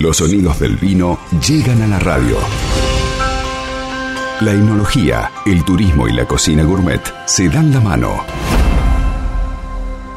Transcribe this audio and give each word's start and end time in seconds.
Los 0.00 0.18
sonidos 0.18 0.60
del 0.60 0.76
vino 0.76 1.18
llegan 1.44 1.82
a 1.82 1.88
la 1.88 1.98
radio. 1.98 2.36
La 4.42 4.52
enología, 4.52 5.32
el 5.44 5.64
turismo 5.64 6.06
y 6.06 6.12
la 6.12 6.24
cocina 6.24 6.62
gourmet 6.62 7.00
se 7.26 7.48
dan 7.48 7.72
la 7.72 7.80
mano. 7.80 8.24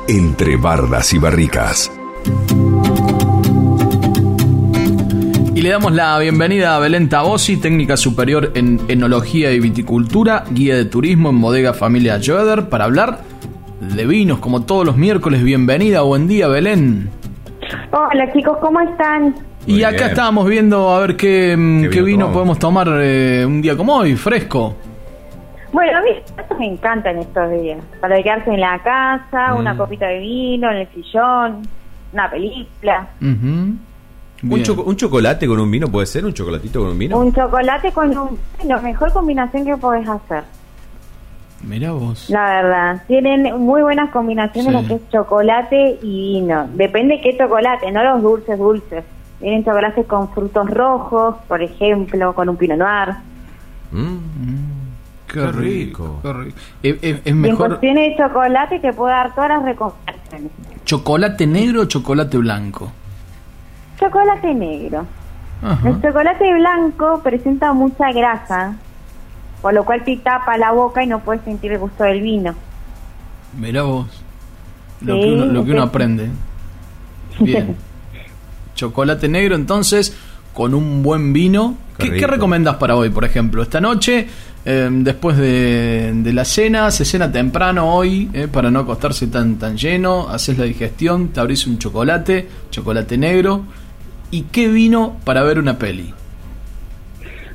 Entre 0.08 0.56
bardas 0.56 1.12
y 1.14 1.18
barricas. 1.18 1.92
Y 5.56 5.62
le 5.64 5.70
damos 5.70 5.94
la 5.94 6.20
bienvenida 6.20 6.76
a 6.76 6.80
Belén 6.80 7.10
Tabosi, 7.10 7.58
técnica 7.58 7.98
superior 7.98 8.52
en 8.54 8.80
enología 8.88 9.52
y 9.52 9.60
viticultura, 9.60 10.44
guía 10.52 10.76
de 10.76 10.86
turismo 10.86 11.32
en 11.32 11.42
bodega 11.42 11.74
familia 11.74 12.20
Joeder, 12.24 12.70
para 12.70 12.86
hablar 12.86 13.22
de 13.80 14.06
vinos 14.06 14.38
como 14.38 14.62
todos 14.62 14.86
los 14.86 14.96
miércoles. 14.96 15.44
Bienvenida, 15.44 16.02
buen 16.02 16.28
día 16.28 16.48
Belén. 16.48 17.10
Hola 17.92 18.32
chicos, 18.32 18.60
¿cómo 18.62 18.80
están? 18.80 19.51
Y 19.68 19.84
acá 19.84 19.98
bien. 19.98 20.10
estábamos 20.10 20.48
viendo 20.48 20.90
a 20.90 21.00
ver 21.02 21.16
qué, 21.18 21.56
mm, 21.58 21.82
Qué 21.84 21.90
qué 21.90 21.96
vino 22.02 22.06
vino 22.06 22.18
tomamos. 22.26 22.34
podemos 22.34 22.60
tomar 22.60 22.88
eh, 23.02 23.44
un 23.46 23.62
día 23.62 23.76
como 23.78 23.96
hoy, 23.96 24.16
fresco. 24.16 24.76
Bueno, 25.72 25.98
a 26.00 26.02
mí 26.02 26.10
me 26.60 26.68
encantan 26.74 27.18
estos 27.20 27.50
días. 27.52 27.80
Para 28.02 28.22
quedarse 28.22 28.50
en 28.52 28.60
la 28.60 28.80
casa, 28.84 29.54
una 29.54 29.78
copita 29.78 30.08
de 30.08 30.20
vino, 30.20 30.70
en 30.70 30.78
el 30.78 30.88
sillón, 30.94 31.62
una 32.14 32.30
película, 32.30 33.08
Ujú. 33.22 33.76
¿Un, 34.44 34.96
chocolate 34.96 35.46
con 35.48 35.60
un 35.60 35.70
vino 35.70 35.88
puede 35.88 36.08
ser? 36.08 36.26
¿Un 36.26 36.34
chocolatito 36.34 36.80
con 36.82 36.90
un 36.90 36.98
vino? 36.98 37.20
un 37.20 37.32
chocolate 37.32 37.92
con 37.92 38.18
un... 38.18 38.40
La 38.66 38.82
mejor 38.82 39.14
combinación 39.14 39.64
que 39.64 39.78
podés 39.78 40.10
hacer, 40.10 40.44
Mirá 41.64 41.92
vos. 41.92 42.28
la 42.30 42.46
verdad. 42.62 43.04
Tienen 43.08 43.44
muy 43.60 43.84
buenas 43.84 44.10
combinaciones 44.10 44.74
Sí. 44.74 44.82
lo 44.82 44.88
que 44.88 44.96
es 44.96 45.10
chocolate 45.12 46.00
y 46.02 46.34
vino. 46.42 46.68
Depende 46.74 47.22
qué 47.22 47.38
chocolate, 47.38 47.92
no 47.92 48.04
los 48.04 48.24
dulces 48.24 48.58
dulces. 48.58 49.04
Tienen 49.42 49.66
chocolates 49.66 50.06
con 50.06 50.30
frutos 50.34 50.70
rojos, 50.70 51.36
por 51.48 51.62
ejemplo, 51.62 52.34
con 52.34 52.48
un 52.50 52.56
pinot 52.58 52.78
noir. 52.78 53.16
Mm. 53.92 54.18
Qué, 55.28 55.40
Qué 55.40 55.52
rico. 55.52 56.20
rico. 56.22 56.22
qué 56.22 56.34
rico. 56.34 57.20
Es, 57.26 57.36
mejor 57.36 57.80
de 57.80 58.16
chocolate 58.18 58.80
te 58.80 58.94
puedo 58.94 59.10
dar 59.10 59.34
todas 59.34 59.50
las 59.50 59.64
recomendaciones. 59.64 60.52
chocolate 60.86 61.48
negro 61.48 61.82
o 61.82 61.86
chocolate 61.86 62.38
blanco. 62.38 62.92
Chocolate 64.00 64.54
negro. 64.54 65.06
Ajá. 65.64 65.90
El 65.90 66.02
chocolate 66.02 66.54
blanco 66.54 67.22
presenta 67.24 67.72
mucha 67.74 68.12
grasa, 68.12 68.76
por 69.62 69.74
lo 69.74 69.86
cual 69.86 70.04
te 70.04 70.18
tapa 70.18 70.58
la 70.58 70.72
boca 70.72 71.04
y 71.04 71.08
no 71.08 71.20
puedes 71.20 71.44
sentir 71.44 71.72
el 71.72 71.80
gusto 71.80 72.04
del 72.04 72.22
vino. 72.22 72.54
Mirá 73.58 73.84
vos. 73.84 74.24
Lo, 75.02 75.16
Sí, 75.16 75.22
que 75.22 75.34
uno, 75.34 75.46
lo 75.46 75.66
que 75.66 75.72
uno 75.72 75.82
sí. 75.84 75.88
aprende. 75.88 76.30
Bien. 77.40 77.76
Chocolate 78.82 79.28
negro, 79.28 79.54
entonces, 79.56 80.16
con 80.54 80.74
un 80.74 81.04
buen 81.04 81.34
vino. 81.34 81.78
Qué 82.00 82.06
¿Qué, 82.06 82.10
qué 82.14 82.16
rico. 82.22 82.32
recomendás 82.32 82.78
para 82.78 82.96
hoy, 82.96 83.12
por 83.12 83.24
ejemplo? 83.26 83.62
Esta 83.62 83.80
noche, 83.80 84.28
eh, 84.66 84.90
después 84.92 85.38
de, 85.38 86.12
de 86.16 86.34
la 86.34 86.44
cena, 86.46 86.90
se 86.90 87.06
cena 87.06 87.32
temprano 87.32 87.94
hoy, 87.94 88.28
eh, 88.34 88.48
para 88.52 88.72
no 88.72 88.80
acostarse 88.80 89.28
tan, 89.28 89.58
tan 89.58 89.78
lleno, 89.78 90.30
haces 90.30 90.58
la 90.58 90.66
digestión, 90.66 91.28
te 91.28 91.40
abrís 91.40 91.68
un 91.68 91.78
chocolate, 91.78 92.48
chocolate 92.72 93.20
negro. 93.20 93.66
¿Y 94.32 94.44
qué 94.44 94.68
vino 94.68 95.18
para 95.26 95.44
ver 95.44 95.60
una 95.60 95.78
peli? 95.78 96.12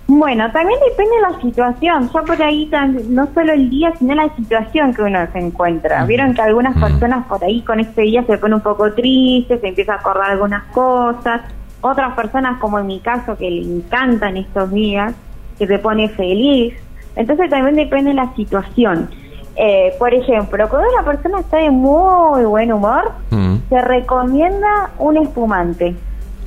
Bueno, 0.08 0.50
también 0.52 0.78
depende 0.88 1.16
de 1.16 1.22
la 1.22 1.40
situación. 1.40 2.10
Yo 2.14 2.24
por 2.24 2.40
ahí, 2.40 2.70
no 3.08 3.26
solo 3.34 3.52
el 3.52 3.68
día, 3.70 3.92
sino 3.98 4.14
la 4.14 4.34
situación 4.36 4.94
que 4.94 5.02
uno 5.02 5.18
se 5.32 5.38
encuentra. 5.38 6.04
Vieron 6.04 6.32
que 6.34 6.42
algunas 6.42 6.76
personas 6.78 7.26
por 7.26 7.42
ahí 7.42 7.60
con 7.62 7.80
este 7.80 8.02
día 8.02 8.22
se 8.24 8.38
pone 8.38 8.54
un 8.54 8.60
poco 8.60 8.92
triste, 8.92 9.58
se 9.58 9.68
empieza 9.68 9.94
a 9.94 9.96
acordar 9.96 10.30
algunas 10.30 10.62
cosas. 10.72 11.40
Otras 11.80 12.14
personas, 12.14 12.58
como 12.60 12.78
en 12.78 12.86
mi 12.86 13.00
caso, 13.00 13.36
que 13.36 13.50
le 13.50 13.62
encantan 13.62 14.36
estos 14.36 14.70
días, 14.70 15.12
que 15.58 15.66
se 15.66 15.78
pone 15.80 16.08
feliz. 16.10 16.74
Entonces 17.16 17.50
también 17.50 17.74
depende 17.74 18.10
de 18.10 18.14
la 18.16 18.32
situación. 18.36 19.10
Eh, 19.56 19.94
por 19.98 20.12
ejemplo, 20.14 20.68
cuando 20.68 20.88
una 20.92 21.02
persona 21.04 21.40
está 21.40 21.56
de 21.56 21.70
muy 21.70 22.44
buen 22.44 22.72
humor, 22.72 23.10
Mm. 23.30 23.56
se 23.70 23.80
recomienda 23.82 24.90
un 24.98 25.16
espumante 25.16 25.96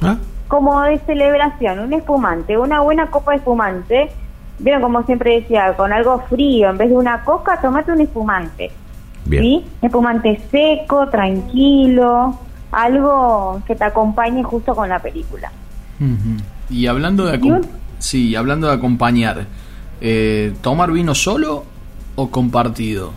Ah, 0.01 0.15
como 0.49 0.81
de 0.81 0.97
celebración, 1.05 1.79
un 1.79 1.93
espumante, 1.93 2.57
una 2.57 2.81
buena 2.81 3.09
copa 3.09 3.31
de 3.31 3.37
espumante. 3.37 4.11
Vieron 4.57 4.81
como 4.81 5.03
siempre 5.03 5.39
decía, 5.39 5.73
con 5.77 5.93
algo 5.93 6.19
frío, 6.27 6.71
en 6.71 6.77
vez 6.77 6.89
de 6.89 6.97
una 6.97 7.23
coca, 7.23 7.61
tomate 7.61 7.93
un 7.93 8.01
espumante. 8.01 8.71
Bien. 9.25 9.43
¿Sí? 9.43 9.65
Espumante 9.81 10.41
seco, 10.51 11.07
tranquilo, 11.07 12.37
algo 12.71 13.61
que 13.65 13.75
te 13.75 13.83
acompañe 13.83 14.43
justo 14.43 14.75
con 14.75 14.89
la 14.89 14.99
película. 14.99 15.51
Y 16.69 16.87
hablando 16.87 17.25
de, 17.25 17.37
¿Y 17.37 17.51
sí, 17.99 18.35
hablando 18.35 18.67
de 18.67 18.73
acompañar, 18.73 19.45
eh, 20.01 20.53
¿tomar 20.61 20.91
vino 20.91 21.13
solo 21.13 21.63
o 22.15 22.29
compartido? 22.29 23.13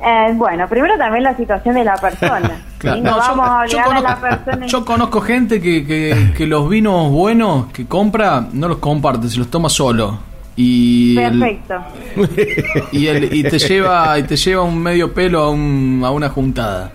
Eh, 0.00 0.32
bueno, 0.34 0.68
primero 0.68 0.96
también 0.96 1.24
la 1.24 1.36
situación 1.36 1.74
de 1.74 1.84
la 1.84 1.96
persona. 1.96 2.50
Claro. 2.78 3.00
No, 3.02 3.10
No, 3.10 3.16
yo- 3.16 3.22
vamos 3.36 3.48
a 3.48 3.66
yo, 3.66 3.78
obligar 3.78 3.88
a 3.88 4.00
la 4.00 4.14
conozco, 4.20 4.44
persona. 4.44 4.66
yo 4.66 4.84
conozco 4.84 5.20
gente 5.20 5.60
que, 5.60 5.84
que- 5.84 6.32
que 6.36 6.46
los 6.46 6.68
vinos 6.68 7.10
buenos 7.10 7.66
que 7.72 7.86
compra 7.86 8.46
no 8.52 8.68
los 8.68 8.78
comparte, 8.78 9.26
se 9.28 9.36
los 9.38 9.48
toma 9.50 9.68
solo. 9.68 10.16
Y, 10.54 11.18
el- 11.18 11.40
Perfecto. 11.40 11.74
y, 12.92 13.06
el- 13.08 13.34
y 13.34 13.42
te 13.42 13.58
lleva 13.58 14.16
y 14.16 14.22
te 14.22 14.36
lleva 14.36 14.62
un 14.62 14.78
medio 14.80 15.12
pelo 15.12 15.40
a, 15.42 15.50
un- 15.50 16.02
a 16.04 16.10
una 16.12 16.28
juntada. 16.28 16.92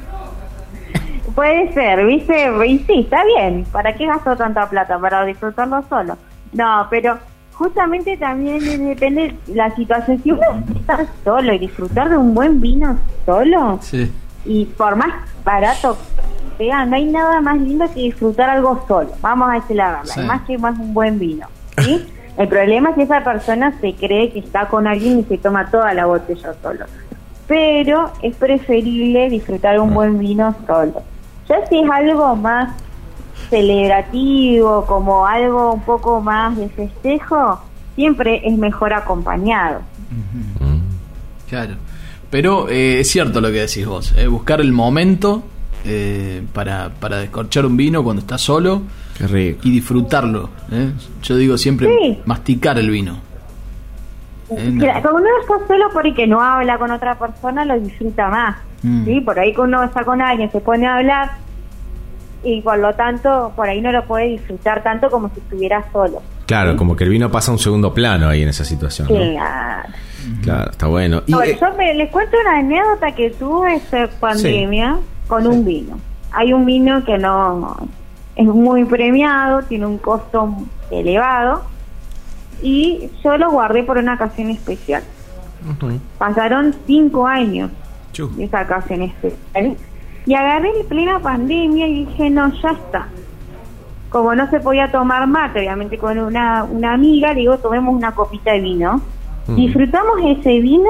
Puede 1.36 1.74
ser, 1.74 2.06
¿viste? 2.06 2.50
Y 2.68 2.78
sí, 2.80 3.00
está 3.02 3.24
bien. 3.26 3.66
¿Para 3.72 3.94
qué 3.96 4.06
gastó 4.06 4.36
tanta 4.38 4.70
plata? 4.70 4.98
Para 5.00 5.26
disfrutarlo 5.26 5.84
solo. 5.90 6.16
No, 6.54 6.88
pero 6.90 7.18
justamente 7.54 8.18
también 8.18 8.60
depende 8.88 9.36
la 9.48 9.74
situación. 9.76 10.22
Si 10.24 10.32
uno 10.32 10.42
está 10.76 11.06
solo 11.24 11.54
y 11.54 11.60
disfrutar 11.60 12.10
de 12.10 12.18
un 12.18 12.34
buen 12.34 12.60
vino 12.62 12.98
solo, 13.26 13.80
Sí. 13.82 14.12
y 14.46 14.66
por 14.66 14.96
más 14.96 15.10
barato 15.46 15.98
que 16.58 16.66
sea, 16.66 16.86
no 16.86 16.96
hay 16.96 17.06
nada 17.06 17.42
más 17.42 17.60
lindo 17.60 17.86
que 17.94 18.02
disfrutar 18.02 18.50
algo 18.50 18.84
solo. 18.88 19.10
Vamos 19.22 19.50
a 19.52 19.54
decir 19.56 19.76
la 19.78 19.90
verdad. 19.90 20.06
Sí. 20.06 20.22
Más 20.22 20.42
que 20.44 20.58
más 20.58 20.78
un 20.80 20.94
buen 20.94 21.20
vino. 21.20 21.48
¿sí? 21.80 22.06
El 22.38 22.48
problema 22.48 22.90
es 22.90 22.96
que 22.96 23.04
esa 23.04 23.24
persona 23.24 23.74
se 23.80 23.94
cree 23.96 24.32
que 24.32 24.40
está 24.40 24.68
con 24.68 24.88
alguien 24.88 25.20
y 25.20 25.24
se 25.24 25.38
toma 25.38 25.70
toda 25.70 25.94
la 25.94 26.06
botella 26.06 26.54
solo. 26.62 26.86
Pero 27.48 28.12
es 28.22 28.36
preferible 28.36 29.30
disfrutar 29.30 29.80
un 29.80 29.94
buen 29.94 30.18
vino 30.18 30.56
solo. 30.66 31.02
Ya 31.50 31.66
si 31.68 31.80
es 31.80 31.90
algo 31.92 32.36
más 32.36 32.70
celebrativo, 33.50 34.86
como 34.86 35.26
algo 35.26 35.74
un 35.74 35.82
poco 35.82 36.22
más 36.22 36.56
de 36.58 36.70
festejo, 36.70 37.60
siempre 37.96 38.42
es 38.48 38.58
mejor 38.58 38.94
acompañado. 38.94 39.82
Claro. 41.50 41.76
Pero 42.30 42.68
eh, 42.70 43.00
es 43.02 43.12
cierto 43.12 43.42
lo 43.42 43.50
que 43.50 43.60
decís 43.62 43.86
vos. 43.86 44.14
eh, 44.18 44.28
buscar 44.28 44.60
el 44.60 44.72
momento 44.72 45.44
eh, 45.86 46.42
para, 46.54 46.90
para 46.90 47.18
descorchar 47.18 47.66
un 47.66 47.78
vino 47.78 48.04
cuando 48.04 48.22
estás 48.22 48.42
solo 48.42 48.82
Qué 49.18 49.28
rico. 49.28 49.60
y 49.64 49.72
disfrutarlo. 49.72 50.50
¿eh? 50.72 50.92
Yo 51.22 51.36
digo 51.36 51.58
siempre 51.58 51.90
Sí. 52.02 52.20
masticar 52.26 52.80
el 52.80 52.90
vino. 52.90 53.18
Eh. 54.50 54.70
Mira, 54.72 55.02
cuando 55.02 55.20
uno 55.22 55.30
está 55.42 55.68
solo 55.68 55.86
porque 55.94 56.26
no 56.26 56.42
habla 56.42 56.78
con 56.80 56.90
otra 56.92 57.18
persona, 57.20 57.66
lo 57.66 57.80
disfruta 57.80 58.30
más. 58.30 58.58
Mm. 58.82 59.06
¿sí? 59.06 59.22
Por 59.22 59.38
ahí 59.40 59.54
que 59.54 59.62
uno 59.62 59.84
está 59.84 60.04
con 60.04 60.22
alguien, 60.22 60.52
se 60.52 60.60
pone 60.60 60.88
a 60.88 60.98
hablar 60.98 61.32
y 62.44 62.62
por 62.62 62.78
lo 62.80 62.94
tanto, 62.94 63.52
por 63.56 63.68
ahí 63.70 63.82
no 63.82 63.92
lo 63.92 64.04
puede 64.06 64.26
disfrutar 64.30 64.84
tanto 64.84 65.10
como 65.10 65.30
si 65.30 65.40
estuviera 65.40 65.84
solo. 65.92 66.22
Claro, 66.46 66.76
como 66.76 66.96
que 66.96 67.04
el 67.06 67.10
vino 67.10 67.32
pasa 67.32 67.52
a 67.52 67.54
un 67.54 67.60
segundo 67.60 67.94
plano 67.94 68.28
ahí 68.28 68.44
en 68.44 68.50
esa 68.50 68.66
situación. 68.66 69.08
¿no? 69.10 69.16
Claro. 69.16 69.90
Claro, 70.42 70.72
está 70.72 70.88
bueno. 70.88 71.24
Y, 71.26 71.34
Ahora, 71.34 71.48
eh, 71.48 71.58
yo 71.60 71.74
me- 71.78 71.94
les 71.96 72.10
cuento 72.10 72.38
una 72.42 72.60
anécdota 72.60 73.12
que 73.14 73.30
tuve 73.32 73.76
esta 73.76 74.08
pandemia 74.20 74.98
con 75.28 75.48
un 75.48 75.66
vino. 75.66 75.98
Hay 76.32 76.54
un 76.54 76.66
vino 76.66 77.04
que 77.06 77.18
no 77.18 77.78
es 78.36 78.46
muy 78.46 78.86
premiado, 78.86 79.64
tiene 79.64 79.86
un 79.86 79.98
costo 79.98 80.54
elevado 80.92 81.64
y 82.62 83.10
yo 83.24 83.38
lo 83.38 83.52
guardé 83.52 83.84
por 83.84 83.98
una 83.98 84.16
ocasión 84.16 84.50
especial. 84.50 85.04
Pasaron 86.18 86.76
cinco 86.86 87.26
años 87.28 87.70
de 88.36 88.44
esa 88.46 88.62
ocasión 88.64 89.02
especial 89.04 89.76
y 90.26 90.34
agarré 90.34 90.70
en 90.80 90.88
plena 90.88 91.20
pandemia 91.20 91.88
y 91.88 92.06
dije, 92.06 92.30
no, 92.30 92.52
ya 92.62 92.72
está. 92.72 93.08
Como 94.10 94.36
no 94.36 94.50
se 94.50 94.60
podía 94.60 94.92
tomar 94.92 95.28
mate, 95.28 95.60
obviamente 95.60 95.98
con 95.98 96.18
una, 96.20 96.64
una 96.64 96.94
amiga, 96.94 97.34
le 97.34 97.42
digo, 97.42 97.58
tomemos 97.58 97.96
una 97.96 98.14
copita 98.14 98.54
de 98.54 98.62
vino. 98.62 99.02
Mm. 99.48 99.56
Disfrutamos 99.56 100.20
ese 100.24 100.60
vino 100.60 100.90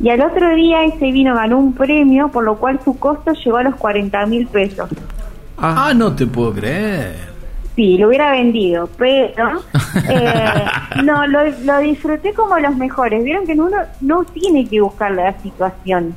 y 0.00 0.08
al 0.10 0.20
otro 0.20 0.54
día 0.54 0.84
ese 0.84 1.10
vino 1.10 1.34
ganó 1.34 1.58
un 1.58 1.72
premio, 1.72 2.28
por 2.28 2.44
lo 2.44 2.56
cual 2.56 2.80
su 2.84 2.98
costo 2.98 3.32
llegó 3.32 3.58
a 3.58 3.62
los 3.62 3.76
40 3.76 4.26
mil 4.26 4.46
pesos. 4.46 4.90
Ah, 5.58 5.92
no 5.94 6.14
te 6.14 6.26
puedo 6.26 6.52
creer. 6.52 7.36
Sí, 7.76 7.98
lo 7.98 8.08
hubiera 8.08 8.30
vendido, 8.30 8.88
pero 8.96 9.60
eh, 10.08 10.64
no, 11.04 11.26
lo, 11.26 11.40
lo 11.64 11.78
disfruté 11.80 12.32
como 12.32 12.58
los 12.58 12.74
mejores. 12.76 13.22
Vieron 13.22 13.46
que 13.46 13.52
uno 13.52 13.76
no 14.00 14.24
tiene 14.24 14.66
que 14.66 14.80
buscar 14.80 15.12
la 15.12 15.38
situación, 15.40 16.14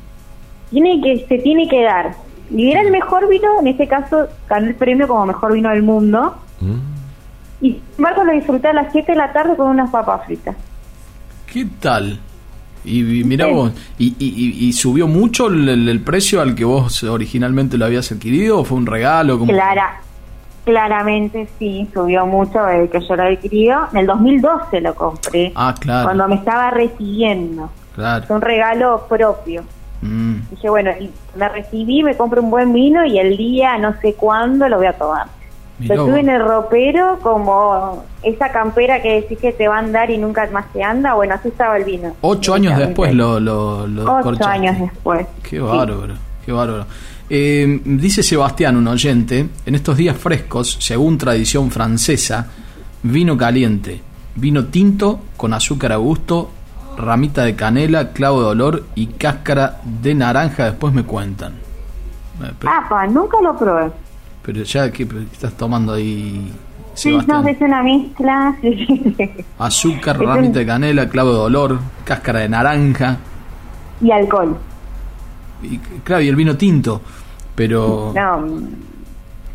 tiene 0.71 1.01
que 1.01 1.25
se 1.27 1.38
tiene 1.39 1.68
que 1.68 1.83
dar. 1.83 2.16
Y 2.51 2.71
era 2.71 2.81
el 2.81 2.92
mejor 2.92 3.30
vino, 3.30 3.48
en 3.60 3.68
este 3.68 3.88
caso 3.88 4.27
ganó 4.50 4.68
el 4.68 4.75
premio 4.75 5.07
como 5.07 5.25
mejor 5.27 5.54
vino 5.54 5.69
del 5.69 5.83
mundo. 5.83 6.36
Mm. 6.62 7.66
Y 7.66 7.71
sin 7.74 7.81
embargo 7.98 8.24
lo 8.24 8.31
disfruté 8.33 8.69
a 8.69 8.74
las 8.74 8.92
7 8.92 9.12
de 9.12 9.18
la 9.18 9.31
tarde 9.33 9.56
con 9.56 9.68
unas 9.68 9.89
papas 9.92 10.25
fritas. 10.25 10.56
¿Qué 11.51 11.68
tal? 11.80 12.19
Y, 12.86 13.19
y 13.19 13.24
mirá 13.25 13.45
Sí. 13.48 13.51
vos, 13.54 13.71
¿y, 13.98 14.07
y, 14.18 14.27
y- 14.30 14.68
y 14.68 14.74
subió 14.74 15.07
mucho 15.07 15.48
el, 15.48 15.68
el- 15.68 15.89
el 15.89 16.00
precio 16.01 16.42
al 16.42 16.56
que 16.56 16.63
vos 16.66 17.04
originalmente 17.04 17.77
lo 17.77 17.86
habías 17.86 18.12
adquirido 18.12 18.60
o 18.60 18.63
fue 18.63 18.77
un 18.77 18.86
regalo? 18.86 19.38
Como... 19.38 19.51
Clara, 19.51 20.00
claramente 20.65 21.48
sí, 21.60 21.88
subió 21.94 22.25
mucho 22.25 22.68
el 22.68 22.89
que 22.89 23.00
yo 23.01 23.15
lo 23.15 23.24
adquirido. 23.24 23.80
En 23.92 23.98
el 24.00 24.07
2012 24.07 24.81
lo 24.81 24.95
compré, 24.95 25.51
Ah, 25.56 25.75
claro, 25.77 26.06
cuando 26.06 26.27
me 26.30 26.36
estaba 26.36 26.72
recibiendo. 26.72 27.69
claro. 27.95 28.25
Fue 28.25 28.36
un 28.38 28.42
regalo 28.42 29.06
propio. 29.10 29.63
Mm. 30.01 30.36
Dije, 30.51 30.69
bueno, 30.69 30.92
me 31.36 31.50
recibí, 31.50 32.04
me 32.04 32.16
compro 32.16 32.42
un 32.42 32.50
buen 32.51 32.72
vino 32.74 33.06
y 33.06 33.19
el 33.19 33.36
día 33.38 33.78
no 33.78 33.94
sé 34.01 34.13
cuándo 34.13 34.68
lo 34.69 34.78
voy 34.78 34.88
a 34.88 34.94
tomar. 34.94 35.28
Lo 35.80 36.06
tuve 36.07 36.19
en 36.19 36.28
el 36.30 36.42
ropero 36.42 37.19
como 37.22 38.04
esa 38.22 38.51
campera 38.51 39.01
que 39.01 39.22
decís 39.22 39.38
que 39.40 39.54
te 39.54 39.69
va 39.69 39.78
a 39.78 39.80
andar 39.80 40.12
y 40.12 40.18
nunca 40.18 40.46
más 40.51 40.66
te 40.74 40.84
anda. 40.84 41.13
Bueno, 41.13 41.36
así 41.36 41.48
estaba 41.48 41.78
el 41.78 41.86
vino. 41.86 42.13
Ocho 42.19 42.54
años 42.54 42.78
después 42.78 43.13
lo, 43.13 43.40
lo, 43.40 43.88
lo 43.88 44.04
Ocho 44.04 44.16
descorchaste. 44.18 44.54
años 44.54 44.78
después. 44.80 45.25
Qué 45.44 45.50
Sí. 45.51 45.57
bárbaro, 45.60 46.16
qué 46.46 46.51
bárbaro. 46.51 46.86
Eh, 47.30 47.80
dice 47.86 48.24
Sebastián, 48.24 48.75
un 48.75 48.88
oyente, 48.90 49.48
en 49.66 49.75
estos 49.75 49.96
días 49.96 50.18
frescos, 50.18 50.78
según 50.81 51.18
tradición 51.18 51.72
francesa, 51.72 52.48
vino 53.04 53.38
caliente, 53.38 54.01
vino 54.36 54.66
tinto 54.66 55.22
con 55.38 55.54
azúcar 55.54 55.94
a 55.94 55.98
gusto, 55.98 56.51
ramita 57.00 57.44
de 57.44 57.56
canela, 57.56 58.12
clavo 58.12 58.42
de 58.42 58.48
olor 58.48 58.84
y 58.96 59.07
cáscara 59.07 59.80
de 59.84 60.13
naranja, 60.16 60.66
después 60.66 60.94
me 60.94 61.04
cuentan. 61.04 61.54
Eh, 62.44 62.51
Pero, 62.60 62.72
Apa, 62.72 63.07
nunca 63.07 63.38
lo 63.42 63.57
probé. 63.57 63.92
pero 64.44 64.62
ya, 64.63 64.92
¿qué, 64.92 65.06
pero 65.06 65.22
qué 65.22 65.34
estás 65.34 65.54
tomando 65.54 65.94
ahí, 65.94 66.54
Sí, 66.94 67.12
no, 67.12 67.22
Sebastián? 67.22 67.48
es 67.48 67.62
una 67.62 67.84
mezcla. 67.84 68.56
Azúcar, 69.60 70.16
Es 70.16 70.22
un- 70.22 70.28
ramita 70.28 70.60
de 70.60 70.66
canela, 70.66 71.10
clavo 71.10 71.34
de 71.34 71.40
olor, 71.40 71.80
cáscara 72.04 72.40
de 72.40 72.50
naranja, 72.50 73.18
y 74.01 74.12
alcohol. 74.12 74.57
y 75.62 75.78
claro, 76.04 76.22
y 76.22 76.28
el 76.30 76.36
vino 76.36 76.56
tinto. 76.57 77.01
Pero 77.56 78.13
No, 78.16 78.46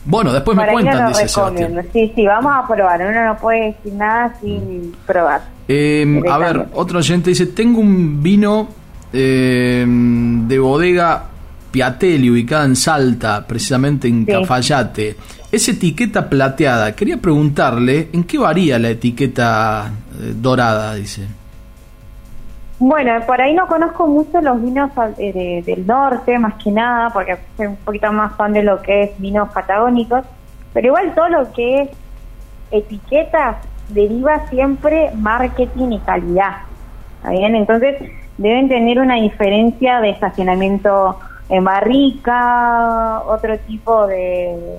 bueno, 0.04 0.32
después 0.32 0.54
me 0.56 0.62
para 0.62 0.72
cuentan, 0.74 1.08
dice 1.08 1.26
Sebastián. 1.28 1.86
Sí, 1.92 2.12
sí, 2.14 2.26
vamos 2.26 2.52
a 2.54 2.66
probar. 2.66 3.00
Uno 3.00 3.24
no 3.24 3.36
puede 3.38 3.66
decir 3.72 3.94
nada 3.94 4.34
sin 4.40 4.94
probar. 5.06 5.40
Eh, 5.66 6.22
a 6.30 6.38
ver, 6.38 6.66
otro 6.74 6.98
oyente 6.98 7.30
dice, 7.30 7.46
tengo 7.46 7.80
un 7.80 8.22
vino 8.22 8.68
eh, 9.12 9.84
de 9.86 10.58
bodega 10.58 11.24
Piatelli 11.70 12.30
ubicada 12.30 12.64
en 12.66 12.76
Salta, 12.76 13.44
precisamente 13.46 14.06
en 14.08 14.24
Sí. 14.26 14.32
Cafayate. 14.32 15.16
Es 15.50 15.68
etiqueta 15.68 16.28
plateada. 16.28 16.94
Quería 16.94 17.16
preguntarle, 17.16 18.08
¿en 18.12 18.24
qué 18.24 18.38
varía 18.38 18.78
la 18.78 18.90
etiqueta 18.90 19.90
eh, 20.20 20.32
dorada? 20.36 20.94
Dice. 20.94 21.22
Bueno, 22.78 23.12
por 23.26 23.40
ahí 23.40 23.54
no 23.54 23.66
conozco 23.66 24.06
mucho 24.06 24.40
los 24.40 24.60
vinos 24.60 24.90
eh, 25.18 25.32
de- 25.32 25.62
del 25.64 25.86
norte, 25.86 26.38
más 26.38 26.54
que 26.62 26.70
nada, 26.70 27.10
porque 27.10 27.36
soy 27.56 27.66
un 27.68 27.76
poquito 27.76 28.12
más 28.12 28.36
fan 28.36 28.52
de 28.52 28.62
lo 28.64 28.82
que 28.82 29.04
es 29.04 29.10
vinos 29.18 29.48
patagónicos, 29.52 30.24
pero 30.72 30.88
igual 30.88 31.14
todo 31.14 31.28
lo 31.28 31.52
que 31.52 31.82
es 31.82 31.88
etiquetas 32.72 33.56
deriva 33.88 34.46
siempre 34.48 35.10
marketing 35.16 35.92
y 35.92 35.98
calidad. 36.00 36.56
¿Está 37.18 37.30
bien? 37.30 37.54
Entonces 37.56 37.96
deben 38.38 38.68
tener 38.68 38.98
una 39.00 39.16
diferencia 39.16 40.00
de 40.00 40.10
estacionamiento 40.10 41.18
en 41.48 41.64
barrica, 41.64 43.20
otro 43.26 43.58
tipo 43.58 44.06
de, 44.06 44.78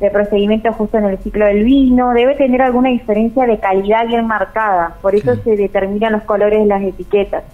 de 0.00 0.10
procedimiento 0.10 0.72
justo 0.72 0.98
en 0.98 1.06
el 1.06 1.18
ciclo 1.18 1.46
del 1.46 1.64
vino, 1.64 2.12
debe 2.12 2.34
tener 2.34 2.62
alguna 2.62 2.90
diferencia 2.90 3.46
de 3.46 3.58
calidad 3.58 4.06
bien 4.06 4.26
marcada, 4.26 4.96
por 5.00 5.14
eso 5.14 5.34
Sí. 5.36 5.40
se 5.44 5.56
determinan 5.56 6.12
los 6.12 6.22
colores 6.22 6.60
de 6.60 6.66
las 6.66 6.82
etiquetas. 6.82 7.44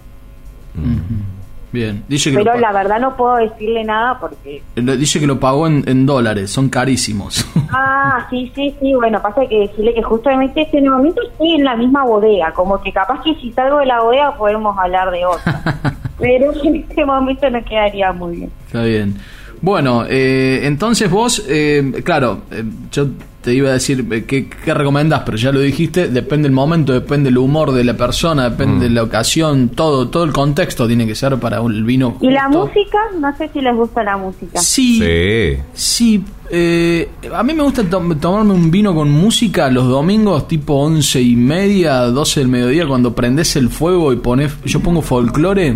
Bien, 1.75 2.05
dice 2.07 2.31
que, 2.31 2.37
Pero 2.37 2.57
la 2.57 2.71
verdad 2.71 3.01
no 3.01 3.17
puedo 3.17 3.35
decirle 3.35 3.83
nada 3.83 4.17
porque... 4.17 4.63
dice 4.75 5.19
que 5.19 5.27
lo 5.27 5.41
pagó 5.41 5.67
en, 5.67 5.83
en 5.87 6.05
dólares, 6.05 6.49
son 6.49 6.69
carísimos. 6.69 7.45
Ah, 7.77 8.25
sí, 8.29 8.49
sí, 8.55 8.73
sí, 8.79 8.93
bueno, 8.93 9.21
pasa 9.21 9.41
que 9.49 9.67
decirle 9.67 9.93
que 9.93 10.01
justamente 10.01 10.61
este 10.61 10.81
momento 10.81 11.21
estoy 11.21 11.55
en 11.55 11.65
la 11.65 11.75
misma 11.75 12.05
bodega, 12.05 12.53
como 12.53 12.81
que 12.81 12.93
capaz 12.93 13.21
que 13.21 13.35
si 13.35 13.51
salgo 13.51 13.79
de 13.79 13.87
la 13.87 13.99
bodega 13.99 14.37
podemos 14.37 14.77
hablar 14.77 15.11
de 15.11 15.25
otra, 15.25 15.61
pero 16.17 16.53
en 16.63 16.75
este 16.75 17.03
momento 17.03 17.49
no 17.49 17.61
quedaría 17.65 18.13
muy 18.13 18.37
bien. 18.37 18.51
Está 18.67 18.83
bien. 18.83 19.17
Bueno, 19.65 20.05
eh, 20.07 20.59
entonces 20.63 21.09
vos, 21.09 21.43
eh, 21.49 21.91
claro, 22.03 22.41
eh, 22.51 22.63
yo 22.91 23.07
te 23.41 23.51
iba 23.51 23.69
a 23.69 23.73
decir 23.73 24.05
eh, 24.11 24.23
qué, 24.25 24.47
qué 24.47 24.73
recomendás, 24.75 25.23
pero 25.25 25.37
ya 25.37 25.51
lo 25.51 25.59
dijiste, 25.59 26.07
depende 26.07 26.47
del 26.47 26.53
momento, 26.55 26.93
depende 26.93 27.29
el 27.29 27.37
humor 27.39 27.71
de 27.71 27.83
la 27.83 27.95
persona, 27.97 28.47
depende 28.51 28.85
de 28.85 28.91
la 28.91 29.01
ocasión, 29.01 29.69
todo, 29.69 30.07
todo 30.09 30.23
el 30.23 30.33
contexto 30.33 30.85
tiene 30.85 31.07
que 31.07 31.15
ser 31.15 31.37
para 31.39 31.61
un 31.61 31.83
vino. 31.83 32.15
¿Y 32.21 32.29
la 32.29 32.47
música? 32.47 32.99
No 33.19 33.35
sé 33.37 33.49
si 33.53 33.59
les 33.61 33.75
gusta 33.75 34.03
la 34.03 34.17
música. 34.17 34.59
Sí, 34.59 34.99
Sí. 34.99 35.57
sí. 35.73 36.23
eh, 36.51 37.09
a 37.35 37.41
mí 37.41 37.55
me 37.55 37.63
gusta 37.63 37.83
to- 37.89 38.15
tomarme 38.21 38.53
un 38.53 38.69
vino 38.69 38.93
con 38.93 39.09
música 39.09 39.67
los 39.71 39.87
domingos, 39.87 40.47
tipo 40.47 40.75
once 40.75 41.19
y 41.19 41.35
media, 41.35 42.01
12 42.01 42.39
del 42.41 42.49
mediodía, 42.49 42.85
cuando 42.87 43.15
prendes 43.15 43.55
el 43.55 43.69
fuego 43.69 44.13
y 44.13 44.17
pones, 44.17 44.53
yo 44.63 44.79
pongo 44.79 45.01
folclore. 45.01 45.75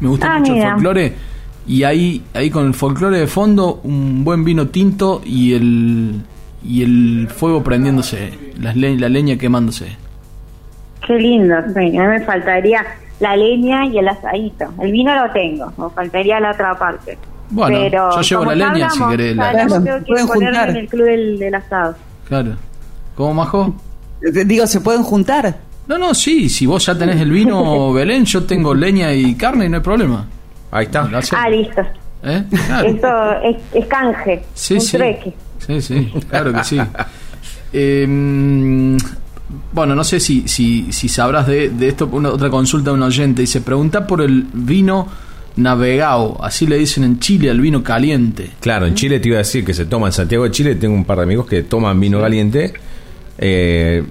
Me 0.00 0.08
gusta 0.08 0.34
Ah, 0.34 0.38
mucho 0.40 0.50
el 0.52 0.58
mira. 0.58 0.72
folclore. 0.72 1.31
Y 1.66 1.84
ahí, 1.84 2.22
ahí 2.34 2.50
con 2.50 2.66
el 2.66 2.74
folclore 2.74 3.18
de 3.20 3.26
fondo, 3.26 3.80
un 3.84 4.24
buen 4.24 4.42
vino 4.44 4.66
tinto 4.68 5.22
y 5.24 5.54
el, 5.54 6.20
y 6.66 6.82
el 6.82 7.28
fuego 7.28 7.62
prendiéndose, 7.62 8.32
las 8.60 8.76
le- 8.76 8.98
la 8.98 9.08
leña 9.08 9.36
quemándose. 9.36 9.96
Qué 11.06 11.14
lindo, 11.14 11.54
sí. 11.74 11.96
A 11.96 12.02
mí 12.02 12.08
me 12.08 12.20
faltaría 12.24 12.84
la 13.20 13.36
leña 13.36 13.86
y 13.86 13.98
el 13.98 14.08
asadito. 14.08 14.66
El 14.80 14.92
vino 14.92 15.14
lo 15.14 15.32
tengo, 15.32 15.72
me 15.76 15.90
faltaría 15.94 16.40
la 16.40 16.50
otra 16.52 16.76
parte. 16.78 17.16
Bueno, 17.50 17.78
Pero 17.80 18.16
yo 18.16 18.22
llevo 18.22 18.44
la 18.46 18.54
leña 18.72 18.90
si 18.90 19.00
querés. 19.10 19.36
la- 19.36 19.50
Claro, 19.52 19.82
tengo 19.82 20.04
que 20.04 20.22
juntar. 20.22 20.70
en 20.70 20.76
el 20.76 20.88
club 20.88 21.04
del, 21.06 21.38
del 21.38 21.54
asado. 21.54 21.94
Claro. 22.26 22.56
¿Cómo, 23.16 23.34
Majo? 23.34 23.74
Eh, 24.22 24.44
Digo, 24.44 24.66
¿se 24.66 24.80
pueden 24.80 25.02
juntar? 25.02 25.58
No, 25.86 25.98
no, 25.98 26.14
sí, 26.14 26.48
si 26.48 26.64
vos 26.66 26.86
ya 26.86 26.96
tenés 26.96 27.20
el 27.20 27.30
vino 27.30 27.92
Belén, 27.92 28.24
yo 28.24 28.44
tengo 28.44 28.74
leña 28.74 29.12
y 29.12 29.34
carne 29.34 29.66
y 29.66 29.68
no 29.68 29.76
hay 29.78 29.82
problema. 29.82 30.26
Ahí 30.72 30.86
está. 30.86 31.02
Hacemos. 31.02 31.32
Ah, 31.32 31.48
listo. 31.48 31.82
¿Eh? 32.24 32.42
Claro. 32.66 32.88
Esto 32.88 33.08
es, 33.44 33.56
es 33.74 33.86
canje, 33.86 34.42
Sí, 34.54 34.74
un 34.74 34.80
sí. 34.80 34.98
Sí, 35.64 35.80
sí, 35.80 36.12
claro 36.28 36.52
que 36.52 36.64
sí. 36.64 36.78
Eh, 37.74 38.06
mm, 38.06 38.96
bueno, 39.72 39.94
no 39.94 40.04
sé 40.04 40.20
si, 40.20 40.46
si, 40.46 40.92
si 40.92 41.08
sabrás 41.08 41.46
de, 41.46 41.70
de 41.70 41.88
esto, 41.88 42.06
una, 42.12 42.28
otra 42.28 42.50
consulta 42.50 42.90
de 42.90 42.96
un 42.96 43.02
oyente. 43.02 43.40
Dice, 43.40 43.62
pregunta 43.62 44.06
por 44.06 44.20
el 44.20 44.44
vino 44.52 45.08
navegao, 45.56 46.42
así 46.44 46.66
le 46.66 46.76
dicen 46.76 47.04
en 47.04 47.18
Chile 47.18 47.50
al 47.50 47.60
vino 47.62 47.82
caliente. 47.82 48.50
Claro, 48.60 48.84
en 48.86 48.94
Chile 48.94 49.20
te 49.20 49.28
iba 49.28 49.36
a 49.36 49.38
decir 49.38 49.64
que 49.64 49.72
se 49.72 49.86
toma 49.86 50.08
en 50.08 50.12
Santiago 50.12 50.44
de 50.44 50.50
Chile. 50.50 50.74
Tengo 50.74 50.94
un 50.94 51.04
par 51.06 51.16
de 51.18 51.22
amigos 51.24 51.46
que 51.46 51.62
toman 51.62 51.98
vino 51.98 52.20
caliente. 52.20 52.74
eh, 53.38 54.02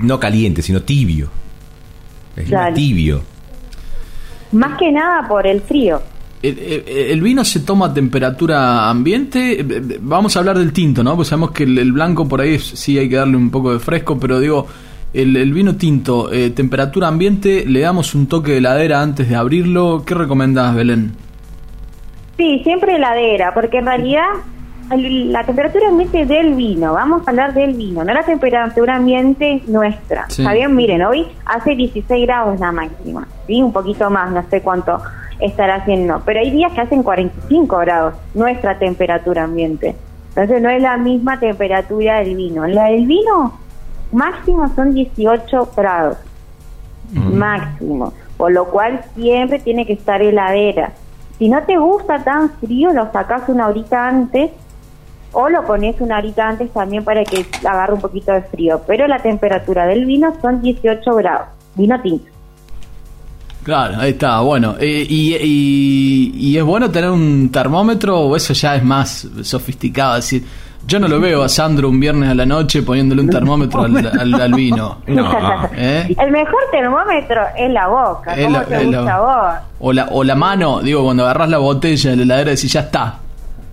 no 0.00 0.18
caliente, 0.18 0.62
sino 0.62 0.80
tibio. 0.82 1.28
Es 2.34 2.46
Claro. 2.48 2.74
tibio. 2.74 3.22
Más 4.52 4.78
que 4.78 4.92
nada 4.92 5.26
por 5.26 5.46
el 5.46 5.60
frío. 5.60 6.00
¿El, 6.42 7.20
vino 7.20 7.44
se 7.44 7.60
toma 7.60 7.86
a 7.86 7.94
temperatura 7.94 8.90
ambiente? 8.90 9.60
Eh, 9.60 9.66
eh, 9.68 9.98
Vamos 10.00 10.34
a 10.36 10.40
hablar 10.40 10.58
del 10.58 10.72
tinto, 10.72 11.04
¿no? 11.04 11.14
Pues 11.14 11.28
sabemos 11.28 11.52
que 11.52 11.62
el, 11.62 11.78
el 11.78 11.92
blanco 11.92 12.26
por 12.26 12.40
ahí 12.40 12.58
sí 12.58 12.98
hay 12.98 13.08
que 13.08 13.16
darle 13.16 13.36
un 13.36 13.50
poco 13.50 13.72
de 13.72 13.78
fresco, 13.78 14.18
pero 14.18 14.40
digo, 14.40 14.66
el, 15.14 15.36
el 15.36 15.52
vino 15.52 15.76
tinto, 15.76 16.32
eh, 16.32 16.50
temperatura 16.50 17.08
ambiente, 17.08 17.64
le 17.66 17.80
damos 17.80 18.14
un 18.14 18.26
toque 18.26 18.52
de 18.52 18.58
heladera 18.58 19.02
antes 19.02 19.28
de 19.28 19.36
abrirlo. 19.36 20.02
¿Qué 20.04 20.14
recomendás, 20.14 20.74
Belén? 20.74 21.12
Sí, 22.36 22.60
siempre 22.64 22.96
heladera, 22.96 23.54
porque 23.54 23.78
en 23.78 23.86
realidad 23.86 24.26
la 24.90 25.44
temperatura 25.44 25.88
ambiente 25.88 26.26
del 26.26 26.54
vino, 26.54 26.92
vamos 26.92 27.26
a 27.26 27.30
hablar 27.30 27.54
del 27.54 27.74
vino, 27.74 28.04
no 28.04 28.12
la 28.12 28.22
temperatura 28.22 28.96
ambiente 28.96 29.62
nuestra. 29.66 30.26
Sí. 30.28 30.42
Está 30.42 30.54
bien, 30.54 30.74
miren, 30.74 31.02
hoy 31.02 31.26
hace 31.44 31.74
16 31.74 32.26
grados 32.26 32.60
la 32.60 32.72
máxima, 32.72 33.26
¿sí? 33.46 33.62
Un 33.62 33.72
poquito 33.72 34.10
más, 34.10 34.30
no 34.30 34.42
sé 34.50 34.60
cuánto 34.60 35.00
estará 35.40 35.76
haciendo, 35.76 36.22
pero 36.24 36.40
hay 36.40 36.50
días 36.50 36.72
que 36.72 36.80
hacen 36.80 37.02
45 37.02 37.76
grados, 37.78 38.14
nuestra 38.34 38.78
temperatura 38.78 39.44
ambiente. 39.44 39.96
Entonces 40.30 40.62
no 40.62 40.70
es 40.70 40.80
la 40.80 40.96
misma 40.96 41.38
temperatura 41.38 42.20
del 42.20 42.36
vino. 42.36 42.66
La 42.66 42.84
del 42.84 43.06
vino 43.06 43.58
máximo 44.12 44.68
son 44.74 44.94
18 44.94 45.70
grados 45.76 46.16
máximo, 47.12 48.12
por 48.36 48.52
lo 48.52 48.66
cual 48.66 49.02
siempre 49.14 49.58
tiene 49.58 49.86
que 49.86 49.92
estar 49.92 50.22
heladera. 50.22 50.92
Si 51.38 51.48
no 51.48 51.62
te 51.64 51.76
gusta 51.76 52.22
tan 52.24 52.50
frío, 52.52 52.92
lo 52.92 53.10
sacas 53.12 53.48
una 53.48 53.68
horita 53.68 54.08
antes 54.08 54.50
o 55.32 55.48
lo 55.48 55.64
pones 55.64 55.96
una 56.00 56.18
horita 56.18 56.48
antes 56.48 56.70
también 56.72 57.04
para 57.04 57.24
que 57.24 57.44
agarre 57.66 57.94
un 57.94 58.00
poquito 58.00 58.32
de 58.32 58.42
frío. 58.42 58.82
Pero 58.86 59.06
la 59.08 59.18
temperatura 59.20 59.86
del 59.86 60.04
vino 60.06 60.32
son 60.40 60.60
18 60.62 61.14
grados, 61.16 61.48
vino 61.74 62.00
tinto. 62.00 62.26
Claro, 63.62 63.94
ahí 64.00 64.10
está, 64.10 64.40
bueno. 64.40 64.74
Eh, 64.80 65.06
y, 65.08 65.34
y, 65.36 66.32
y 66.36 66.58
es 66.58 66.64
bueno 66.64 66.90
tener 66.90 67.10
un 67.10 67.48
termómetro 67.52 68.18
o 68.18 68.34
eso 68.36 68.52
ya 68.54 68.74
es 68.74 68.82
más 68.82 69.28
sofisticado? 69.42 70.16
Es 70.18 70.24
decir, 70.24 70.44
yo 70.84 70.98
no 70.98 71.06
lo 71.06 71.20
veo 71.20 71.44
a 71.44 71.48
Sandro 71.48 71.88
un 71.88 72.00
viernes 72.00 72.28
a 72.28 72.34
la 72.34 72.44
noche 72.44 72.82
poniéndole 72.82 73.22
un 73.22 73.30
termómetro 73.30 73.82
al, 73.84 73.96
al- 74.04 74.34
al 74.34 74.52
vino. 74.54 74.98
No. 75.06 75.30
¿Eh? 75.76 76.12
El 76.18 76.32
mejor 76.32 76.60
termómetro 76.72 77.40
es 77.56 77.70
la 77.70 77.86
boca. 77.86 78.34
Es 78.34 78.44
¿Cómo 78.46 78.58
la- 78.58 78.64
te 78.64 78.84
la- 78.84 78.98
gusta 78.98 79.14
a 79.16 79.20
vos? 79.20 79.60
O 79.78 79.92
la, 79.92 80.08
o 80.10 80.24
la 80.24 80.34
mano, 80.34 80.80
digo, 80.82 81.04
cuando 81.04 81.22
agarras 81.22 81.48
la 81.48 81.58
botella 81.58 82.10
de 82.10 82.16
la 82.16 82.22
heladera 82.24 82.50
y 82.50 82.54
decís, 82.56 82.72
ya 82.72 82.80
está. 82.80 83.18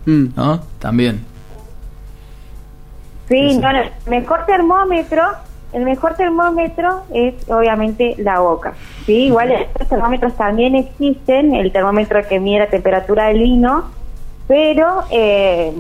Mm. 0.06 0.26
¿No? 0.36 0.60
También. 0.78 1.26
Sí, 3.30 3.58
no, 3.60 3.72
no, 3.72 3.80
el 3.80 3.92
mejor 4.08 4.46
termómetro, 4.46 5.24
el 5.72 5.84
mejor 5.84 6.16
termómetro 6.16 7.04
es 7.14 7.36
obviamente 7.50 8.16
la 8.18 8.40
boca. 8.40 8.74
Sí, 9.06 9.26
igual 9.28 9.52
estos 9.52 9.88
termómetros 9.88 10.34
también 10.36 10.76
existen, 10.76 11.54
el 11.54 11.72
termómetro 11.72 12.28
que 12.28 12.40
mide 12.40 12.60
la 12.60 12.68
temperatura 12.68 13.28
del 13.28 13.40
vino, 13.40 13.92
pero 14.48 15.04
eh, 15.12 15.72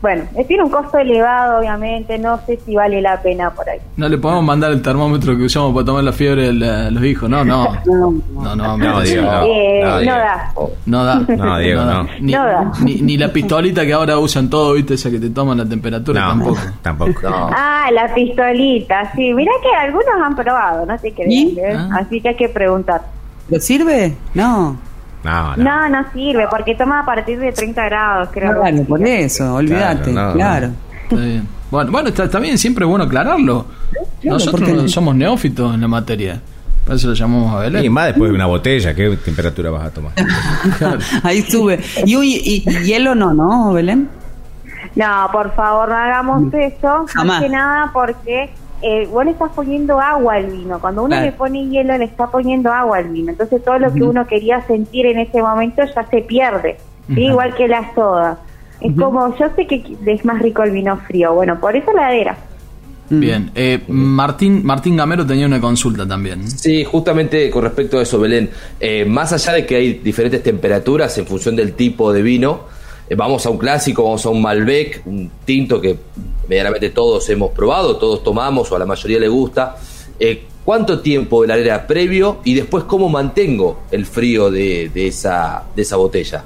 bueno, 0.00 0.24
eh, 0.36 0.44
tiene 0.44 0.62
un 0.62 0.70
costo 0.70 0.98
elevado, 0.98 1.58
obviamente, 1.58 2.18
no 2.18 2.38
sé 2.46 2.58
si 2.64 2.74
vale 2.74 3.00
la 3.02 3.20
pena 3.20 3.50
por 3.50 3.68
ahí. 3.68 3.78
No 3.96 4.08
le 4.08 4.16
podemos 4.18 4.44
mandar 4.44 4.70
el 4.72 4.80
termómetro 4.82 5.36
que 5.36 5.42
usamos 5.44 5.72
para 5.74 5.84
tomar 5.86 6.04
la 6.04 6.12
fiebre 6.12 6.48
a 6.48 6.90
los 6.90 7.04
hijos, 7.04 7.28
no, 7.30 7.44
no. 7.44 7.76
No, 7.86 8.56
no, 8.56 8.76
No, 8.78 9.00
Diego, 9.02 9.22
no. 9.30 9.42
Eh, 9.44 9.80
no, 9.82 9.90
no, 9.90 9.98
Diego. 10.00 10.16
da. 10.16 10.52
No 10.86 11.04
da. 11.04 11.14
No, 11.36 11.58
Diego, 11.58 11.84
no. 11.84 12.08
Ni, 12.20 12.32
No 12.32 12.44
da. 12.44 12.72
Ni, 12.84 12.94
ni 13.02 13.16
la 13.16 13.32
pistolita 13.32 13.84
que 13.84 13.92
ahora 13.92 14.18
usan 14.18 14.48
todo, 14.48 14.74
¿viste? 14.74 14.94
Esa 14.94 15.10
que 15.10 15.18
te 15.18 15.30
toman 15.30 15.58
la 15.58 15.66
temperatura 15.66 16.20
No, 16.22 16.28
tampoco. 16.30 16.58
Tampoco. 16.82 17.20
Ah, 17.60 17.88
la 17.92 18.14
pistolita, 18.14 19.12
sí. 19.14 19.32
Mirá 19.34 19.52
que 19.62 19.74
algunos 19.74 20.06
han 20.22 20.34
probado, 20.36 20.86
no 20.86 20.96
sé 20.98 21.12
qué 21.12 21.24
¿Y? 21.28 21.54
decir, 21.54 21.76
Ah. 21.76 21.98
así 22.00 22.20
que 22.20 22.28
hay 22.30 22.36
que 22.36 22.48
preguntar. 22.48 23.00
¿Lo 23.48 23.58
sirve? 23.60 24.14
No. 24.34 24.76
No, 25.24 25.56
no. 25.56 25.64
No, 25.64 25.88
no 25.88 26.12
sirve, 26.12 26.46
porque 26.48 26.74
toma 26.74 27.00
a 27.00 27.04
partir 27.04 27.38
de 27.40 27.52
30 27.52 27.84
grados, 27.86 28.28
creo. 28.32 28.60
Claro, 28.60 28.84
por 28.84 29.02
eso, 29.06 29.54
olvídate, 29.54 30.12
Claro, 30.12 30.32
claro. 30.34 30.68
no, 30.68 30.74
Está 31.02 31.16
bien. 31.16 31.48
Bueno, 31.70 31.90
bueno 31.90 32.08
está, 32.08 32.24
está 32.24 32.38
bien, 32.38 32.56
siempre 32.56 32.84
es 32.84 32.88
bueno 32.88 33.04
aclararlo. 33.04 33.66
Claro, 34.20 34.34
Nosotros 34.34 34.60
porque- 34.68 34.82
no 34.82 34.88
somos 34.88 35.14
neófitos 35.16 35.74
en 35.74 35.80
la 35.80 35.88
materia. 35.88 36.40
Por 36.86 36.96
eso 36.96 37.08
lo 37.08 37.14
llamamos 37.14 37.54
a 37.54 37.58
Belén. 37.60 37.84
Y 37.84 37.90
más 37.90 38.06
después 38.06 38.30
de 38.30 38.34
una 38.34 38.46
botella, 38.46 38.94
¿qué 38.94 39.14
temperatura 39.22 39.70
vas 39.70 39.84
a 39.86 39.90
tomar? 39.90 40.12
Ahí 41.22 41.42
sube. 41.42 41.78
Y, 42.06 42.16
uy, 42.16 42.34
y, 42.42 42.64
y 42.66 42.84
hielo 42.84 43.14
no, 43.14 43.34
¿no, 43.34 43.72
Belén? 43.74 44.08
No, 44.94 45.28
por 45.30 45.54
favor, 45.54 45.90
no 45.90 45.96
hagamos 45.96 46.44
eso. 46.54 47.04
Jamás. 47.08 47.26
Más 47.26 47.42
que 47.42 47.48
nada 47.50 47.90
porque 47.92 48.50
eh, 48.82 49.08
vos 49.10 49.24
le 49.24 49.32
estás 49.32 49.50
poniendo 49.54 50.00
agua 50.00 50.34
al 50.34 50.46
vino. 50.46 50.78
Cuando 50.80 51.02
uno 51.02 51.10
Claro. 51.10 51.26
le 51.26 51.32
pone 51.32 51.66
hielo, 51.68 51.96
le 51.98 52.04
está 52.04 52.26
poniendo 52.28 52.72
agua 52.72 52.98
al 52.98 53.08
vino. 53.08 53.30
Entonces 53.32 53.62
todo 53.64 53.78
lo 53.78 53.92
que 53.92 54.02
uno 54.02 54.26
quería 54.26 54.64
sentir 54.66 55.06
en 55.06 55.18
ese 55.18 55.40
momento 55.42 55.82
ya 55.84 56.06
se 56.08 56.22
pierde. 56.22 56.76
Igual 57.08 57.54
que 57.54 57.68
la 57.68 57.94
soda. 57.94 58.38
Es 58.80 58.92
como, 58.96 59.36
yo 59.36 59.46
sé 59.56 59.66
que 59.66 59.96
es 60.06 60.24
más 60.24 60.40
rico 60.40 60.62
el 60.62 60.70
vino 60.70 60.96
frío. 60.98 61.34
Bueno, 61.34 61.58
por 61.58 61.74
eso 61.74 61.92
la 61.92 62.10
heladera. 62.12 62.36
Bien. 63.10 63.50
Eh, 63.54 63.82
Martín, 63.88 64.60
Martín 64.64 64.96
Gamero 64.96 65.26
tenía 65.26 65.46
una 65.46 65.60
consulta 65.60 66.06
también. 66.06 66.46
Sí, 66.48 66.84
justamente 66.84 67.48
con 67.50 67.62
respecto 67.64 67.98
a 67.98 68.02
eso, 68.02 68.20
Belén, 68.20 68.50
eh, 68.78 69.04
más 69.06 69.32
allá 69.32 69.54
de 69.54 69.64
que 69.66 69.76
hay 69.76 69.94
diferentes 69.94 70.42
temperaturas 70.42 71.16
en 71.16 71.26
función 71.26 71.56
del 71.56 71.72
tipo 71.72 72.12
de 72.12 72.20
vino, 72.22 72.60
vamos 73.16 73.44
a 73.46 73.50
un 73.50 73.58
clásico, 73.58 74.02
vamos 74.04 74.24
a 74.26 74.28
un 74.30 74.42
Malbec, 74.42 75.02
un 75.06 75.30
tinto 75.44 75.80
que 75.80 75.98
medianamente 76.48 76.90
todos 76.90 77.28
hemos 77.30 77.50
probado, 77.50 77.96
todos 77.96 78.22
tomamos 78.22 78.70
o 78.72 78.76
a 78.76 78.78
la 78.78 78.86
mayoría 78.86 79.18
le 79.18 79.28
gusta. 79.28 79.76
Eh, 80.18 80.44
¿Cuánto 80.64 81.00
tiempo 81.00 81.40
de 81.42 81.48
la 81.48 81.54
heladera 81.54 81.86
previo 81.86 82.38
y 82.44 82.54
después 82.54 82.84
cómo 82.84 83.08
mantengo 83.08 83.78
el 83.90 84.04
frío 84.04 84.50
de, 84.50 84.90
de 84.92 85.06
esa, 85.06 85.64
de 85.74 85.82
esa 85.82 85.96
botella? 85.96 86.44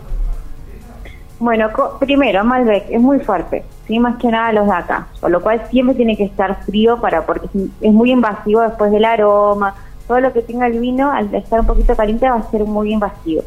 Bueno, 1.40 1.73
co- 1.73 1.99
primero, 1.99 2.45
Malbec 2.45 2.85
es 2.88 3.00
muy 3.00 3.19
fuerte, 3.19 3.64
sí, 3.88 3.99
más 3.99 4.16
que 4.21 4.28
nada 4.28 4.52
los 4.52 4.66
de 4.66 4.73
acá, 4.75 5.09
por 5.21 5.28
lo 5.28 5.42
cual 5.42 5.61
siempre 5.73 5.97
tiene 5.97 6.16
que 6.16 6.23
estar 6.23 6.64
frío 6.64 7.00
para 7.00 7.26
porque 7.26 7.49
es 7.81 7.92
muy 7.92 8.12
invasivo 8.12 8.61
después 8.61 8.92
del 8.92 9.04
aroma, 9.04 9.75
todo 10.07 10.21
lo 10.21 10.33
que 10.33 10.42
tenga 10.42 10.69
el 10.69 10.78
vino 10.78 11.11
al 11.11 11.35
estar 11.35 11.59
un 11.59 11.66
poquito 11.66 11.97
caliente 11.97 12.28
va 12.31 12.37
a 12.37 12.49
ser 12.50 12.62
muy 12.64 12.92
invasivo. 12.92 13.42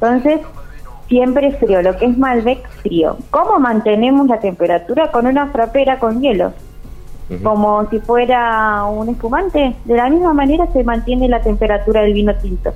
Entonces, 0.00 0.40
siempre 1.08 1.52
frío, 1.52 1.82
lo 1.82 1.96
que 1.96 2.06
es 2.06 2.18
Malbec 2.18 2.68
frío. 2.82 3.16
¿Cómo 3.30 3.58
mantenemos 3.58 4.26
la 4.28 4.40
temperatura? 4.40 5.10
Con 5.10 5.26
una 5.26 5.46
frapera 5.48 5.98
con 5.98 6.20
hielo, 6.20 6.52
como 7.42 7.88
si 7.90 7.98
fuera 8.00 8.84
un 8.84 9.08
espumante. 9.08 9.74
De 9.84 9.94
la 9.96 10.08
misma 10.10 10.32
manera 10.32 10.66
se 10.72 10.82
mantiene 10.84 11.28
la 11.28 11.40
temperatura 11.40 12.02
del 12.02 12.12
vino 12.12 12.34
tinto. 12.36 12.72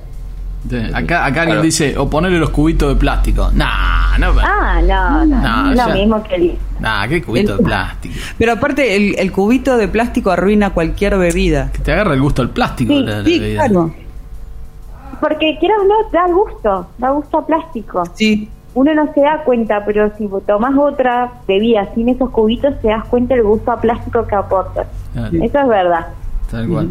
Sí, 0.69 0.75
Acá, 0.93 1.25
acá 1.25 1.41
alguien 1.41 1.45
Claro. 1.45 1.61
dice, 1.63 1.97
o 1.97 2.07
ponerle 2.07 2.37
los 2.37 2.51
cubitos 2.51 2.89
de 2.89 2.95
plástico. 2.95 3.49
Nah, 3.53 4.15
no, 4.19 4.27
Ah, 4.43 4.79
no, 4.83 5.25
no, 5.25 5.41
No, 5.41 5.71
es 5.71 5.77
lo 5.77 5.87
ya. 5.87 5.93
mismo 5.95 6.21
que 6.23 6.35
el 6.35 6.57
nah, 6.79 7.07
qué 7.07 7.23
cubito 7.23 7.57
de 7.57 7.63
plástico. 7.63 8.13
Pero 8.37 8.51
aparte, 8.51 8.95
el, 8.95 9.15
el 9.17 9.31
cubito 9.31 9.75
de 9.77 9.87
plástico 9.87 10.29
arruina 10.29 10.69
cualquier 10.69 11.17
bebida. 11.17 11.71
Que 11.73 11.79
te 11.79 11.91
agarra 11.93 12.13
el 12.13 12.21
gusto 12.21 12.43
al 12.43 12.51
plástico. 12.51 12.93
Sí, 12.93 12.99
la- 13.03 13.17
la 13.19 13.23
Sí, 13.25 13.39
bebida. 13.39 13.65
claro. 13.65 13.93
Porque 15.21 15.57
quiero 15.59 15.75
no, 15.85 16.09
da 16.11 16.27
gusto, 16.27 16.87
da 16.97 17.11
gusto 17.11 17.37
a 17.37 17.45
plástico. 17.45 18.03
Sí. 18.15 18.49
Uno 18.73 18.93
no 18.95 19.13
se 19.13 19.21
da 19.21 19.43
cuenta, 19.43 19.83
pero 19.85 20.11
si 20.17 20.27
tomas 20.47 20.73
otra 20.77 21.31
bebida 21.47 21.87
sin 21.93 22.09
esos 22.09 22.29
cubitos, 22.31 22.73
te 22.81 22.87
das 22.87 23.05
cuenta 23.05 23.35
el 23.35 23.43
gusto 23.43 23.71
a 23.71 23.79
plástico 23.79 24.25
que 24.25 24.35
aporta. 24.35 24.87
Claro. 25.13 25.29
Eso 25.43 25.59
es 25.59 25.67
verdad. 25.67 26.07
Tal 26.49 26.67
cual. 26.67 26.89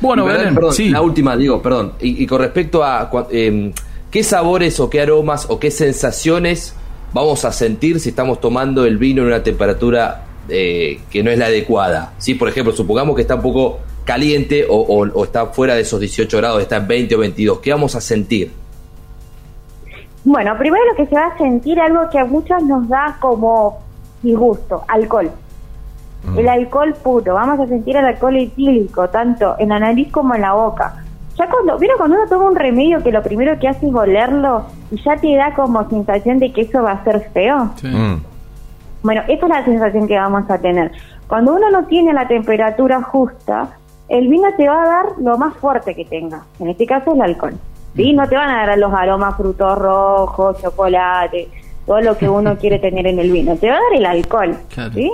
Bueno, 0.00 0.24
Belén, 0.26 0.40
Belén, 0.40 0.54
perdón, 0.54 0.72
sí. 0.74 0.88
la 0.90 1.00
última, 1.02 1.36
digo, 1.36 1.60
perdón. 1.62 1.92
Y, 2.00 2.22
y 2.22 2.26
con 2.26 2.40
respecto 2.40 2.84
a 2.84 3.10
cua- 3.10 3.26
em, 3.30 3.72
qué 4.10 4.22
sabores 4.22 4.78
o 4.78 4.90
qué 4.90 5.00
aromas 5.00 5.46
o 5.50 5.58
qué 5.58 5.70
sensaciones 5.70 6.76
vamos 7.14 7.44
a 7.46 7.52
sentir 7.52 7.98
si 7.98 8.10
estamos 8.10 8.40
tomando 8.40 8.84
el 8.84 8.98
vino 8.98 9.22
en 9.22 9.28
una 9.28 9.42
temperatura 9.42 10.24
eh, 10.50 11.00
que 11.10 11.22
no 11.22 11.30
es 11.30 11.38
la 11.38 11.46
adecuada. 11.46 12.12
¿Sí? 12.18 12.34
Por 12.34 12.48
ejemplo, 12.50 12.74
supongamos 12.74 13.16
que 13.16 13.22
está 13.22 13.36
un 13.36 13.42
poco 13.42 13.78
caliente 14.06 14.64
o, 14.68 14.76
o- 14.76 15.06
o 15.12 15.24
está 15.24 15.44
fuera 15.46 15.74
de 15.74 15.82
esos 15.82 16.00
18 16.00 16.38
grados, 16.38 16.62
está 16.62 16.76
en 16.78 16.88
20 16.88 17.14
o 17.14 17.18
22. 17.18 17.58
¿Qué 17.60 17.70
vamos 17.72 17.94
a 17.94 18.00
sentir? 18.00 18.50
Bueno, 20.24 20.56
primero 20.58 20.82
lo 20.90 20.96
que 20.96 21.06
se 21.06 21.14
va 21.14 21.26
a 21.26 21.38
sentir 21.38 21.78
algo 21.80 22.08
que 22.10 22.18
a 22.18 22.24
muchos 22.24 22.62
nos 22.64 22.88
da 22.88 23.16
como 23.20 23.78
disgusto, 24.22 24.82
alcohol. 24.88 25.30
El 26.36 26.48
alcohol 26.48 26.92
puro, 27.04 27.34
vamos 27.34 27.60
a 27.60 27.68
sentir 27.68 27.96
el 27.96 28.04
alcohol 28.04 28.36
etílico, 28.36 29.08
tanto 29.10 29.54
en 29.60 29.68
la 29.68 29.78
nariz 29.78 30.10
como 30.10 30.34
en 30.34 30.40
la 30.40 30.54
boca. 30.54 31.04
Ya 31.38 31.48
cuando, 31.48 31.78
¿vieron 31.78 31.98
cuando 31.98 32.16
uno 32.16 32.28
toma 32.28 32.46
un 32.46 32.56
remedio 32.56 33.00
que 33.00 33.12
lo 33.12 33.22
primero 33.22 33.56
que 33.60 33.68
hace 33.68 33.86
es 33.86 33.94
olerlo 33.94 34.64
y 34.90 35.00
ya 35.04 35.16
te 35.18 35.36
da 35.36 35.54
como 35.54 35.88
sensación 35.88 36.40
de 36.40 36.52
que 36.52 36.62
eso 36.62 36.82
va 36.82 36.92
a 36.92 37.04
ser 37.04 37.30
feo? 37.32 37.70
Sí. 37.80 37.86
Mm. 37.86 38.22
Bueno, 39.02 39.22
esa 39.28 39.46
es 39.46 39.48
la 39.48 39.64
sensación 39.64 40.08
que 40.08 40.16
vamos 40.16 40.50
a 40.50 40.58
tener. 40.58 40.90
Cuando 41.28 41.54
uno 41.54 41.70
no 41.70 41.84
tiene 41.86 42.12
la 42.12 42.26
temperatura 42.26 43.00
justa, 43.02 43.68
el 44.08 44.28
vino 44.28 44.48
te 44.56 44.68
va 44.68 44.82
a 44.82 44.86
dar 44.86 45.06
lo 45.18 45.36
más 45.38 45.54
fuerte 45.56 45.94
que 45.94 46.04
tenga. 46.04 46.44
En 46.60 46.68
este 46.68 46.86
caso 46.86 47.14
el 47.14 47.20
alcohol. 47.20 47.54
¿sí? 47.94 48.12
No 48.12 48.28
te 48.28 48.36
van 48.36 48.50
a 48.50 48.66
dar 48.66 48.78
los 48.78 48.92
aromas 48.92 49.36
frutos 49.36 49.78
rojos, 49.78 50.60
chocolate, 50.62 51.48
todo 51.86 52.00
lo 52.00 52.16
que 52.16 52.28
uno 52.28 52.56
quiere 52.60 52.78
tener 52.78 53.06
en 53.06 53.18
el 53.18 53.30
vino. 53.32 53.56
Te 53.56 53.68
va 53.70 53.76
a 53.76 53.80
dar 53.80 53.94
el 53.94 54.06
alcohol. 54.06 54.56
Claro. 54.68 54.92
¿sí? 54.92 55.12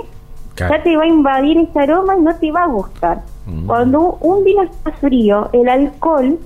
Claro. 0.55 0.75
Ya 0.75 0.83
te 0.83 0.95
va 0.97 1.03
a 1.03 1.07
invadir 1.07 1.57
ese 1.57 1.79
aroma 1.79 2.15
y 2.15 2.21
no 2.21 2.35
te 2.35 2.51
va 2.51 2.63
a 2.63 2.67
gustar. 2.67 3.21
Cuando 3.65 4.17
un- 4.21 4.43
vino 4.43 4.61
está 4.63 4.91
frío, 4.93 5.49
el 5.51 5.67
alcohol 5.67 6.37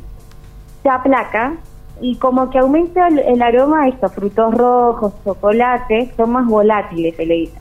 se 0.81 0.89
aplaca 0.89 1.53
y 2.01 2.15
como 2.15 2.49
que 2.49 2.57
aumenta 2.59 3.07
el, 3.07 3.19
el 3.19 3.41
aroma 3.41 3.83
a 3.83 3.87
estos 3.89 4.13
frutos 4.13 4.53
rojos, 4.53 5.13
chocolate, 5.25 6.11
son 6.15 6.31
más 6.31 6.47
volátiles, 6.47 7.15
se 7.15 7.25
le 7.25 7.33
dice. 7.35 7.59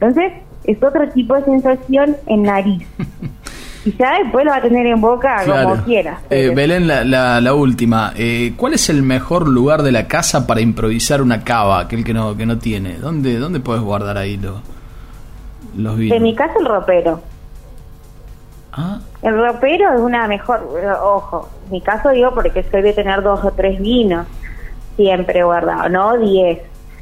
Entonces, 0.00 0.32
es 0.64 0.82
otro 0.82 1.08
tipo 1.10 1.34
de 1.34 1.44
sensación 1.44 2.16
en 2.26 2.42
nariz. 2.42 2.82
y 3.84 3.96
ya 3.96 4.18
después 4.22 4.44
lo 4.44 4.50
va 4.50 4.56
a 4.58 4.62
tener 4.62 4.86
en 4.86 5.00
boca 5.00 5.42
Claro. 5.44 5.70
como 5.70 5.84
quiera. 5.84 6.20
Eh, 6.30 6.52
Belén, 6.54 6.86
la, 6.88 7.04
la, 7.04 7.40
la 7.40 7.54
última. 7.54 8.12
Eh, 8.16 8.54
¿Cuál 8.56 8.74
es 8.74 8.88
el 8.90 9.02
mejor 9.02 9.48
lugar 9.48 9.82
de 9.82 9.92
la 9.92 10.06
casa 10.08 10.46
para 10.46 10.60
improvisar 10.60 11.22
una 11.22 11.44
cava, 11.44 11.80
aquel 11.80 12.04
que 12.04 12.12
no, 12.14 12.36
que 12.36 12.44
no 12.46 12.58
tiene? 12.58 12.94
¿Dónde, 12.98 13.38
dónde 13.38 13.60
puedes 13.60 13.82
guardar 13.82 14.18
ahí 14.18 14.36
lo- 14.36 14.60
los 15.76 15.96
vinos? 15.96 16.16
en 16.16 16.22
mi 16.22 16.34
caso, 16.34 16.58
el 16.60 16.66
ropero. 16.66 17.20
Ah, 18.72 19.00
El 19.22 19.36
ropero 19.36 19.92
es 19.94 20.00
una 20.00 20.28
mejor, 20.28 20.68
ojo, 21.02 21.48
en 21.66 21.72
mi 21.72 21.80
caso 21.80 22.10
digo 22.10 22.32
porque 22.34 22.62
soy 22.70 22.82
de 22.82 22.92
tener 22.92 23.22
dos 23.22 23.44
o 23.44 23.50
tres 23.52 23.80
vinos 23.80 24.26
siempre 24.96 25.42
guardados, 25.42 25.90
no 25.90 26.16
diez. 26.18 26.60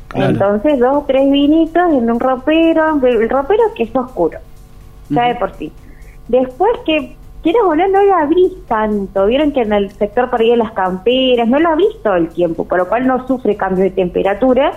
Claro. 0.08 0.30
Entonces 0.30 0.78
dos 0.78 0.96
o 1.02 1.04
tres 1.06 1.30
vinitos 1.30 1.82
en 1.92 2.10
un 2.10 2.20
ropero, 2.20 2.98
el 3.04 3.28
ropero 3.28 3.62
que 3.74 3.82
es 3.84 3.94
oscuro, 3.96 4.38
ya 5.10 5.24
de 5.24 5.34
por 5.34 5.52
sí. 5.56 5.72
Después 6.28 6.72
que 6.84 7.16
quieras 7.42 7.62
o 7.64 7.74
no, 7.76 7.86
lo 7.86 8.14
abrís 8.16 8.52
tanto, 8.66 9.26
vieron 9.26 9.52
que 9.52 9.60
en 9.62 9.72
el 9.72 9.90
sector 9.92 10.28
por 10.30 10.40
ahí 10.40 10.50
de 10.50 10.56
las 10.56 10.72
camperas 10.72 11.46
no 11.48 11.58
lo 11.60 11.68
abrís 11.70 11.88
todo 12.02 12.14
el 12.16 12.28
tiempo, 12.28 12.64
por 12.64 12.78
lo 12.78 12.88
cual 12.88 13.06
no 13.06 13.26
sufre 13.26 13.56
cambio 13.56 13.84
de 13.84 13.90
temperatura, 13.90 14.72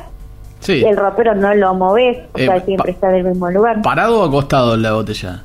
sí. 0.60 0.84
el 0.86 0.96
ropero 0.96 1.34
no 1.36 1.54
lo 1.56 1.74
moves, 1.74 2.18
o 2.34 2.38
Eh, 2.38 2.46
sea, 2.46 2.60
siempre 2.62 2.92
está 2.92 3.10
en 3.10 3.16
el 3.16 3.24
mismo 3.26 3.50
lugar. 3.50 3.82
¿Parado 3.82 4.22
o 4.22 4.26
acostado 4.26 4.76
en 4.76 4.84
la 4.84 4.94
botella? 4.94 5.42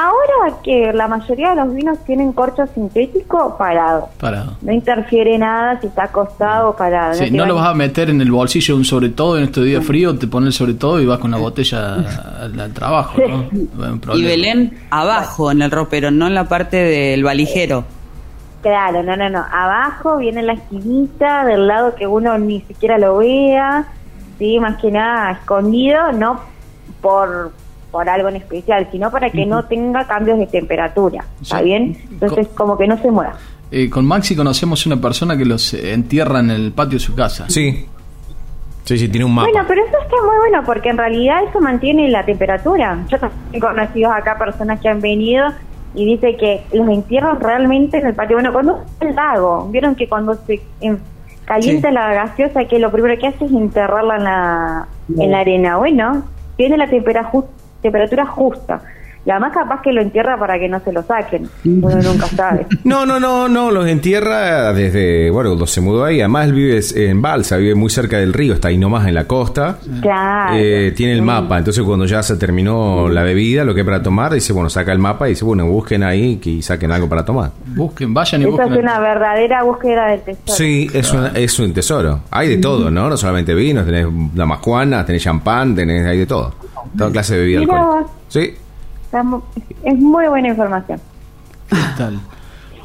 Ahora 0.00 0.58
que 0.62 0.92
la 0.92 1.08
mayoría 1.08 1.50
de 1.50 1.56
los 1.56 1.74
vinos 1.74 1.98
tienen 2.06 2.32
corcho 2.32 2.64
sintético, 2.72 3.56
parado. 3.58 4.08
Parado. 4.20 4.56
No 4.62 4.70
interfiere 4.70 5.36
nada 5.36 5.80
si 5.80 5.88
está 5.88 6.04
acostado 6.04 6.70
o 6.70 6.76
parado. 6.76 7.14
Sí, 7.14 7.32
no 7.32 7.44
lo 7.46 7.56
vas 7.56 7.66
a 7.66 7.74
meter 7.74 8.08
en 8.08 8.20
el 8.20 8.30
bolsillo 8.30 8.74
de 8.74 8.78
un 8.78 8.84
sobre 8.84 9.08
todo 9.08 9.36
en 9.36 9.44
estos 9.44 9.64
días 9.64 9.84
fríos, 9.84 10.16
te 10.16 10.28
pones 10.28 10.48
el 10.48 10.52
sobre 10.52 10.74
todo 10.74 11.00
y 11.00 11.06
vas 11.06 11.18
con 11.18 11.32
la 11.32 11.38
botella 11.38 11.94
al, 12.42 12.60
al 12.60 12.72
trabajo, 12.72 13.18
¿no? 13.18 14.14
Y. 14.14 14.24
Belén 14.24 14.78
abajo 14.90 15.50
en 15.50 15.62
el 15.62 15.70
ropero, 15.72 16.12
no 16.12 16.28
en 16.28 16.34
la 16.34 16.48
parte 16.48 16.76
del 16.76 17.24
valijero. 17.24 17.84
Claro, 18.62 19.02
no, 19.02 19.16
no, 19.16 19.28
no. 19.28 19.44
Abajo 19.50 20.18
viene 20.18 20.42
la 20.42 20.52
esquinita 20.52 21.44
del 21.44 21.66
lado 21.66 21.96
que 21.96 22.06
uno 22.06 22.38
ni 22.38 22.60
siquiera 22.60 22.98
lo 22.98 23.18
vea, 23.18 23.88
sí, 24.38 24.60
más 24.60 24.80
que 24.80 24.92
nada 24.92 25.32
escondido, 25.32 26.12
no 26.12 26.40
por 27.00 27.50
por 27.90 28.08
algo 28.08 28.28
en 28.28 28.36
especial, 28.36 28.88
sino 28.92 29.10
para 29.10 29.30
que 29.30 29.46
no 29.46 29.64
tenga 29.64 30.06
cambios 30.06 30.38
de 30.38 30.46
temperatura, 30.46 31.24
¿está 31.40 31.58
Sí. 31.58 31.64
bien? 31.64 31.96
Entonces, 32.10 32.48
como 32.48 32.76
que 32.76 32.86
no 32.86 32.96
se 32.98 33.10
mueva. 33.10 33.34
Eh, 33.70 33.90
con 33.90 34.06
Maxi 34.06 34.34
conocemos 34.34 34.86
una 34.86 34.96
persona 35.00 35.36
que 35.36 35.44
los 35.44 35.74
entierra 35.74 36.40
en 36.40 36.50
el 36.50 36.72
patio 36.72 36.94
de 36.98 37.04
su 37.04 37.14
casa. 37.14 37.46
Sí. 37.48 37.86
Sí, 38.84 38.96
sí, 38.96 39.08
tiene 39.08 39.26
un 39.26 39.34
mapa. 39.34 39.50
Bueno, 39.50 39.66
pero 39.68 39.82
eso 39.84 39.98
está 40.02 40.16
muy 40.26 40.36
bueno 40.38 40.62
porque 40.64 40.88
en 40.88 40.96
realidad 40.96 41.42
eso 41.46 41.60
mantiene 41.60 42.08
la 42.08 42.24
temperatura. 42.24 43.04
Yo 43.08 43.18
también 43.18 43.40
he 43.52 43.60
conocido 43.60 44.10
acá 44.10 44.38
personas 44.38 44.80
que 44.80 44.88
han 44.88 45.00
venido 45.02 45.44
y 45.94 46.06
dice 46.06 46.36
que 46.38 46.62
los 46.72 46.88
entierran 46.88 47.38
realmente 47.38 47.98
en 47.98 48.06
el 48.06 48.14
patio. 48.14 48.36
Bueno, 48.36 48.50
cuando 48.52 48.82
es 49.00 49.08
el 49.08 49.14
lago, 49.14 49.68
vieron 49.70 49.94
que 49.94 50.08
cuando 50.08 50.34
se 50.46 50.62
calienta 51.44 51.88
Sí. 51.88 51.94
la 51.94 52.14
gaseosa, 52.14 52.64
que 52.64 52.78
lo 52.78 52.90
primero 52.90 53.18
que 53.20 53.26
hace 53.26 53.44
es 53.44 53.52
enterrarla 53.52 54.16
en 54.16 54.24
la, 54.24 54.88
en 55.18 55.30
la 55.30 55.40
arena. 55.40 55.76
Bueno, 55.76 56.24
tiene 56.56 56.76
la 56.78 56.88
tempera 56.88 57.30
ju- 57.30 57.44
temperatura 57.82 58.26
justa. 58.26 58.80
Y 59.26 59.30
además 59.30 59.52
capaz 59.52 59.82
que 59.82 59.92
lo 59.92 60.00
entierra 60.00 60.38
para 60.38 60.58
que 60.58 60.68
no 60.70 60.80
se 60.80 60.90
lo 60.90 61.02
saquen. 61.02 61.50
Uno 61.64 61.96
nunca 62.02 62.26
sabe. 62.28 62.66
No, 62.84 63.04
no, 63.04 63.20
no, 63.20 63.46
no, 63.46 63.70
los 63.70 63.86
entierra 63.86 64.72
desde, 64.72 65.28
bueno, 65.30 65.50
cuando 65.50 65.66
se 65.66 65.82
mudó 65.82 66.04
ahí. 66.06 66.20
Además, 66.20 66.46
él 66.46 66.52
vive 66.54 66.80
en 66.94 67.20
Balsa, 67.20 67.58
vive 67.58 67.74
muy 67.74 67.90
cerca 67.90 68.16
del 68.16 68.32
río, 68.32 68.54
está 68.54 68.68
ahí 68.68 68.78
nomás 68.78 69.06
en 69.06 69.12
la 69.14 69.24
costa. 69.26 69.76
Claro. 70.00 70.54
Eh, 70.56 70.92
tiene 70.96 71.12
el 71.12 71.20
mapa, 71.20 71.58
entonces 71.58 71.82
cuando 71.84 72.06
ya 72.06 72.22
se 72.22 72.36
terminó 72.36 73.10
la 73.10 73.22
bebida, 73.22 73.64
lo 73.64 73.74
que 73.74 73.80
hay 73.80 73.84
para 73.86 74.02
tomar, 74.02 74.32
dice, 74.32 74.54
bueno, 74.54 74.70
saca 74.70 74.92
el 74.92 74.98
mapa 74.98 75.26
y 75.26 75.32
dice, 75.32 75.44
bueno, 75.44 75.66
busquen 75.66 76.04
ahí 76.04 76.40
y 76.42 76.62
saquen 76.62 76.90
algo 76.92 77.06
para 77.08 77.22
tomar. 77.26 77.50
Busquen, 77.66 78.14
vayan 78.14 78.40
y 78.42 78.44
busquen. 78.46 78.72
es 78.72 78.78
una 78.78 78.98
verdadera 78.98 79.62
búsqueda 79.62 80.06
del 80.06 80.20
tesoro. 80.22 80.52
Sí, 80.56 80.88
es, 80.94 81.12
una- 81.12 81.32
es 81.34 81.58
un 81.58 81.74
tesoro. 81.74 82.20
Hay 82.30 82.48
de 82.48 82.56
todo, 82.58 82.90
¿no? 82.90 83.10
No 83.10 83.16
solamente 83.18 83.52
vinos, 83.52 83.84
tenés 83.84 84.06
damajuanas, 84.32 85.04
tenés 85.04 85.22
champán, 85.22 85.74
tenés, 85.74 86.06
hay 86.06 86.18
de 86.18 86.26
todo. 86.26 86.54
Toda 86.96 87.10
clase 87.10 87.34
de 87.34 87.40
bebida 87.40 87.60
alcohólica. 87.60 88.12
Sí. 88.28 88.54
Es 89.84 89.98
muy 89.98 90.26
buena 90.26 90.48
información. 90.48 91.00
¿Qué 91.68 91.76
tal? 91.96 92.20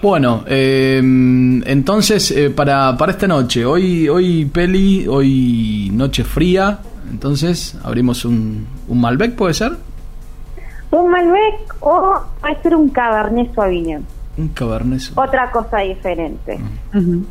Bueno, 0.02 0.44
eh, 0.48 0.98
entonces 1.00 2.30
eh, 2.32 2.50
para, 2.50 2.98
para 2.98 3.14
esta 3.14 3.26
noche, 3.26 3.66
hoy 3.66 4.10
hoy 4.10 4.44
peli, 4.46 5.08
hoy 5.08 5.90
noche 5.94 6.26
fría, 6.26 6.80
entonces 7.10 7.78
abrimos 7.86 8.26
un, 8.26 8.68
un 8.90 9.00
Malbec, 9.00 9.36
¿puede 9.36 9.54
ser? 9.54 9.78
Un 10.92 11.10
Malbec 11.10 11.76
o 11.80 12.22
puede 12.42 12.62
ser 12.62 12.76
un 12.76 12.90
Cabernet 12.90 13.56
Sauvignon. 13.56 14.06
Un 14.38 14.50
Cabernet. 14.50 15.00
Sauvignon. 15.00 15.28
Otra 15.28 15.52
cosa 15.52 15.78
diferente. 15.80 16.60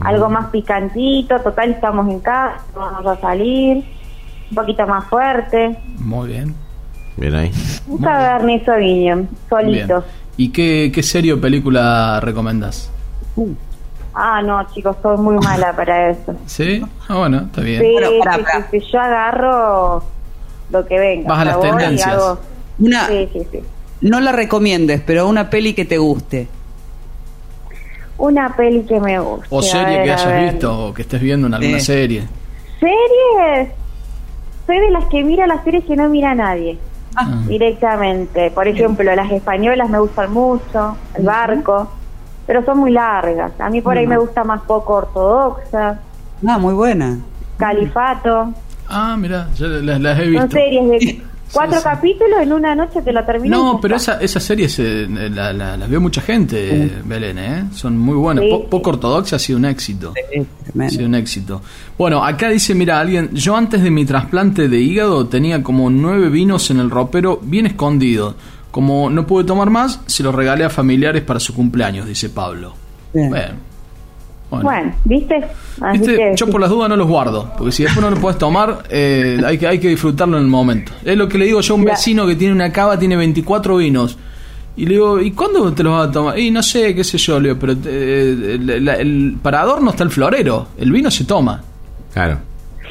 Algo 0.01 0.31
más 0.31 0.47
picantito, 0.47 1.39
total 1.41 1.73
estamos 1.73 2.09
en 2.09 2.21
casa, 2.21 2.57
vamos 2.75 3.07
a 3.07 3.21
salir. 3.21 3.85
Un 4.53 4.57
poquito 4.57 4.87
más 4.87 5.05
fuerte. 5.07 5.79
Muy 5.99 6.29
bien. 6.29 6.55
Bien 7.17 7.35
ahí. 7.35 7.51
Un 7.87 7.99
Cabernet 8.03 8.67
Sauvignon, 8.67 9.27
solito. 9.49 9.87
Bien. 9.87 10.03
¿Y 10.37 10.49
qué, 10.51 10.93
qué 10.95 11.03
serie 11.03 11.33
o 11.33 11.41
película 11.41 12.21
recomendás? 12.21 12.91
Ah, 14.15 14.43
no, 14.43 14.63
chicos, 14.75 14.95
soy 15.03 15.17
muy 15.17 15.37
mala 15.37 15.75
para 15.75 16.11
eso. 16.11 16.35
¿Sí? 16.45 16.85
Ah, 17.09 17.17
bueno, 17.17 17.39
está 17.47 17.63
bien. 17.63 17.81
Sí, 17.81 17.93
Bueno, 17.93 18.11
pará, 18.23 18.37
sí, 18.37 18.43
pará. 18.43 18.69
sí, 18.71 18.81
sí, 18.81 18.87
yo 18.93 19.01
agarro 19.01 20.05
lo 20.71 20.87
que 20.87 20.99
venga. 20.99 21.29
Vas 21.31 21.39
a 21.41 21.45
las 21.47 21.61
tendencias. 21.61 22.13
hago- 22.13 22.41
Una, 22.79 23.07
Sí, 23.07 23.29
sí, 23.33 23.47
sí. 23.51 23.61
no 24.03 24.21
la 24.21 24.33
recomiendes, 24.33 25.01
pero 25.07 25.27
una 25.29 25.49
peli 25.49 25.73
que 25.73 25.87
te 25.87 25.97
guste. 25.97 26.47
Una 28.19 28.55
peli 28.55 28.83
que 28.83 29.01
me 29.01 29.19
guste. 29.19 29.47
O 29.49 29.63
serie 29.63 29.97
ver, 29.99 30.05
que 30.05 30.13
hayas 30.13 30.53
visto 30.53 30.89
o 30.89 30.93
que 30.95 31.03
estés 31.03 31.23
viendo 31.23 31.47
en 31.47 31.55
alguna 31.55 31.79
Sí. 31.79 31.87
serie. 31.87 32.25
Series. 32.81 33.71
Soy 34.73 34.81
de 34.81 34.91
las 34.91 35.05
que 35.05 35.23
mira 35.23 35.47
las 35.47 35.63
series 35.65 35.85
que 35.85 35.95
no 35.97 36.09
mira 36.09 36.35
nadie. 36.35 36.79
Ah. 37.15 37.29
Directamente. 37.47 38.51
Por 38.53 38.67
ejemplo, 38.67 39.15
las 39.15 39.31
españolas 39.31 39.91
me 39.91 39.99
gustan 39.99 40.33
mucho, 40.33 40.97
El 41.15 41.27
Barco, 41.27 41.91
pero 42.47 42.65
son 42.65 42.79
muy 42.79 42.91
largas. 42.91 43.53
A 43.61 43.69
mí 43.69 43.83
por 43.83 43.99
ahí 43.99 44.07
me 44.07 44.17
gusta 44.17 44.45
más 44.45 44.63
poco 44.63 44.95
ortodoxa, 44.95 46.01
Ah, 46.49 46.57
muy 46.59 46.73
buena. 46.73 47.19
Califato. 47.59 48.55
Ah, 48.89 49.15
mira, 49.19 49.49
yo 49.57 49.67
las, 49.69 50.01
las 50.01 50.19
he 50.19 50.23
visto. 50.23 50.41
Son 50.41 50.51
series 50.51 50.89
de 50.89 51.23
cuatro 51.53 51.79
sí. 51.79 51.85
capítulos 51.85 52.41
en 52.41 52.53
una 52.53 52.75
noche 52.75 53.03
te 53.03 53.13
lo 53.13 53.25
terminas. 53.25 53.59
No, 53.59 53.79
pero 53.81 53.97
está. 53.97 54.13
esa, 54.15 54.23
esas 54.25 54.43
series 54.43 54.79
eh, 54.79 55.07
la, 55.09 55.77
vio 55.89 56.01
mucha 56.01 56.21
gente, 56.21 56.91
Belén, 57.05 57.39
¿eh? 57.39 57.65
Son 57.75 57.97
muy 57.99 58.15
buenas. 58.17 58.45
Sí. 58.45 58.51
Po- 58.51 58.65
poco 58.69 58.91
ortodoxa 58.91 59.37
ha 59.37 59.39
sido 59.39 59.59
un 59.59 59.65
éxito. 59.67 60.15
Sí, 60.33 60.47
Ha 60.81 60.89
sido 60.89 61.07
un 61.07 61.15
éxito. 61.15 61.63
Bueno, 61.99 62.25
acá 62.25 62.49
dice, 62.49 62.75
mira, 62.75 62.99
alguien, 63.01 63.31
yo 63.33 63.57
antes 63.57 63.83
de 63.83 63.91
mi 63.91 64.05
trasplante 64.05 64.69
de 64.69 64.81
hígado 64.81 65.27
tenía 65.29 65.63
como 65.63 65.91
nueve 65.91 66.29
vinos 66.29 66.71
en 66.71 66.81
el 66.81 66.91
ropero 66.91 67.39
bien 67.43 67.67
escondido. 67.67 68.35
Como 68.71 69.11
no 69.11 69.27
pude 69.27 69.45
tomar 69.45 69.69
más, 69.69 70.01
se 70.07 70.23
los 70.23 70.35
regalé 70.35 70.65
a 70.65 70.71
familiares 70.71 71.23
para 71.23 71.39
su 71.39 71.55
cumpleaños, 71.55 72.07
dice 72.07 72.31
Pablo. 72.31 72.75
Bien. 73.13 73.29
Bueno. 73.29 73.72
Bueno. 74.53 74.65
Bueno, 74.65 74.95
¿viste? 75.05 75.37
Así 75.81 75.99
Viste, 75.99 76.17
que, 76.17 76.33
yo 76.37 76.47
por 76.49 76.61
las 76.61 76.69
dudas 76.71 76.89
no 76.89 76.97
los 76.97 77.09
guardo, 77.09 77.51
porque 77.57 77.73
si 77.73 77.83
después 77.85 78.05
no 78.05 78.11
lo 78.11 78.21
puedes 78.21 78.39
tomar, 78.39 78.83
eh, 78.91 79.41
hay, 79.47 79.57
que, 79.59 79.67
hay 79.67 79.79
que 79.79 79.89
disfrutarlo 79.89 80.37
en 80.37 80.45
el 80.45 80.49
momento. 80.51 80.93
Es 81.05 81.17
lo 81.17 81.27
que 81.29 81.39
le 81.39 81.47
digo 81.47 81.61
yo 81.63 81.75
a 81.75 81.77
un 81.79 81.85
vecino 81.85 82.27
que 82.27 82.37
tiene 82.37 82.55
una 82.55 82.71
cava, 82.73 82.99
tiene 82.99 83.17
24 83.17 83.77
vinos. 83.79 84.19
Y 84.77 84.85
le 84.87 84.93
digo, 84.95 85.21
¿y 85.21 85.33
cuándo 85.33 85.73
te 85.73 85.83
los 85.83 85.93
vas 85.99 86.09
a 86.09 86.13
tomar? 86.13 86.39
Y 86.39 86.51
no 86.51 86.63
sé, 86.63 86.95
qué 86.95 87.03
sé 87.05 87.19
yo, 87.19 87.41
le 87.41 87.49
digo, 87.51 87.61
pero 87.61 87.73
eh, 87.87 88.57
el, 88.61 88.85
la- 88.85 88.95
el- 88.97 89.37
para 89.43 89.61
adorno 89.63 89.91
está 89.91 90.03
el 90.05 90.11
florero, 90.11 90.69
el 90.79 90.93
vino 90.93 91.11
se 91.11 91.25
toma. 91.25 91.63
Claro. 92.13 92.39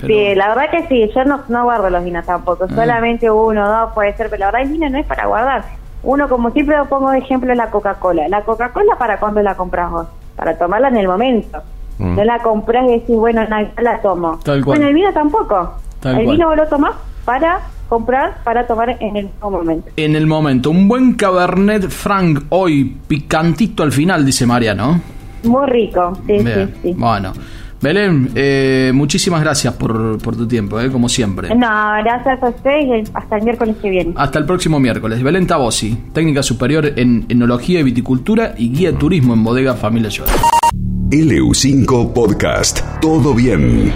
Pero- 0.00 0.06
Sí, 0.14 0.34
la 0.36 0.48
verdad 0.54 0.70
que 0.70 0.86
sí, 0.88 1.10
yo 1.14 1.24
no, 1.24 1.40
no 1.48 1.64
guardo 1.64 1.88
los 1.90 2.04
vinos 2.04 2.24
tampoco, 2.26 2.64
Ah. 2.70 2.74
solamente 2.74 3.30
uno, 3.30 3.68
dos 3.68 3.92
puede 3.94 4.16
ser, 4.16 4.28
pero 4.30 4.40
la 4.40 4.46
verdad 4.46 4.62
el 4.62 4.68
vino 4.70 4.88
no 4.90 4.98
es 4.98 5.06
para 5.06 5.26
guardar. 5.26 5.64
Uno, 6.02 6.28
como 6.28 6.50
siempre 6.52 6.76
lo 6.76 6.86
pongo 6.86 7.10
de 7.10 7.18
ejemplo, 7.18 7.50
es 7.50 7.56
la 7.58 7.70
Coca-Cola. 7.70 8.28
La 8.28 8.42
Coca-Cola, 8.42 8.96
¿para 8.98 9.18
cuándo 9.18 9.42
la 9.42 9.56
compras 9.56 9.90
vos? 9.90 10.06
Para 10.38 10.56
tomarla 10.56 10.88
en 10.88 10.96
el 10.96 11.08
momento. 11.08 11.58
Mm. 11.98 12.16
No 12.16 12.24
la 12.24 12.38
compras 12.38 12.86
y 12.88 12.92
decís, 12.92 13.16
bueno, 13.16 13.44
no, 13.48 13.82
la 13.82 14.00
tomo. 14.00 14.38
Tal 14.44 14.64
cual. 14.64 14.78
Bueno, 14.78 14.88
el 14.88 14.94
vino 14.94 15.12
tampoco. 15.12 15.74
Tal 16.00 16.18
el 16.18 16.24
cual. 16.24 16.36
vino 16.36 16.48
vos 16.48 16.56
lo 16.56 16.66
tomás 16.68 16.94
para 17.24 17.60
comprar, 17.88 18.38
para 18.44 18.66
tomar 18.66 18.96
en 19.00 19.16
el 19.16 19.24
mismo 19.24 19.50
momento. 19.50 19.90
En 19.96 20.14
el 20.14 20.26
momento, 20.26 20.70
un 20.70 20.88
buen 20.88 21.14
Cabernet 21.14 21.88
Franc 21.88 22.44
hoy, 22.50 22.96
picantito 23.06 23.82
al 23.82 23.92
final, 23.92 24.24
dice 24.24 24.46
Mariano. 24.46 25.00
Muy 25.44 25.66
rico, 25.66 26.12
sí, 26.26 26.32
Bien, 26.32 26.72
sí, 26.74 26.80
sí. 26.82 26.94
Bueno, 26.96 27.32
Belén, 27.80 28.30
eh, 28.34 28.90
muchísimas 28.92 29.40
gracias 29.40 29.74
por, 29.74 30.18
por 30.18 30.36
tu 30.36 30.48
tiempo, 30.48 30.80
eh, 30.80 30.90
como 30.90 31.08
siempre. 31.08 31.54
No, 31.54 31.66
gracias 32.02 32.42
a 32.42 32.48
ustedes 32.48 33.06
y 33.06 33.10
hasta 33.14 33.36
el 33.36 33.44
miércoles 33.44 33.76
que 33.80 33.90
viene. 33.90 34.14
Hasta 34.16 34.38
el 34.38 34.46
próximo 34.46 34.80
miércoles. 34.80 35.22
Belén 35.22 35.46
Tabosi, 35.46 35.96
técnica 36.12 36.42
superior 36.42 36.92
en 36.96 37.26
enología 37.28 37.80
y 37.80 37.84
viticultura 37.84 38.54
y 38.56 38.70
guía 38.70 38.92
de 38.92 38.98
turismo 38.98 39.34
en 39.34 39.44
bodega 39.44 39.74
Familia 39.74 40.08
Llora. 40.10 40.32
LU5 41.10 42.12
Podcast. 42.12 42.82
Todo 43.00 43.32
bien. 43.32 43.92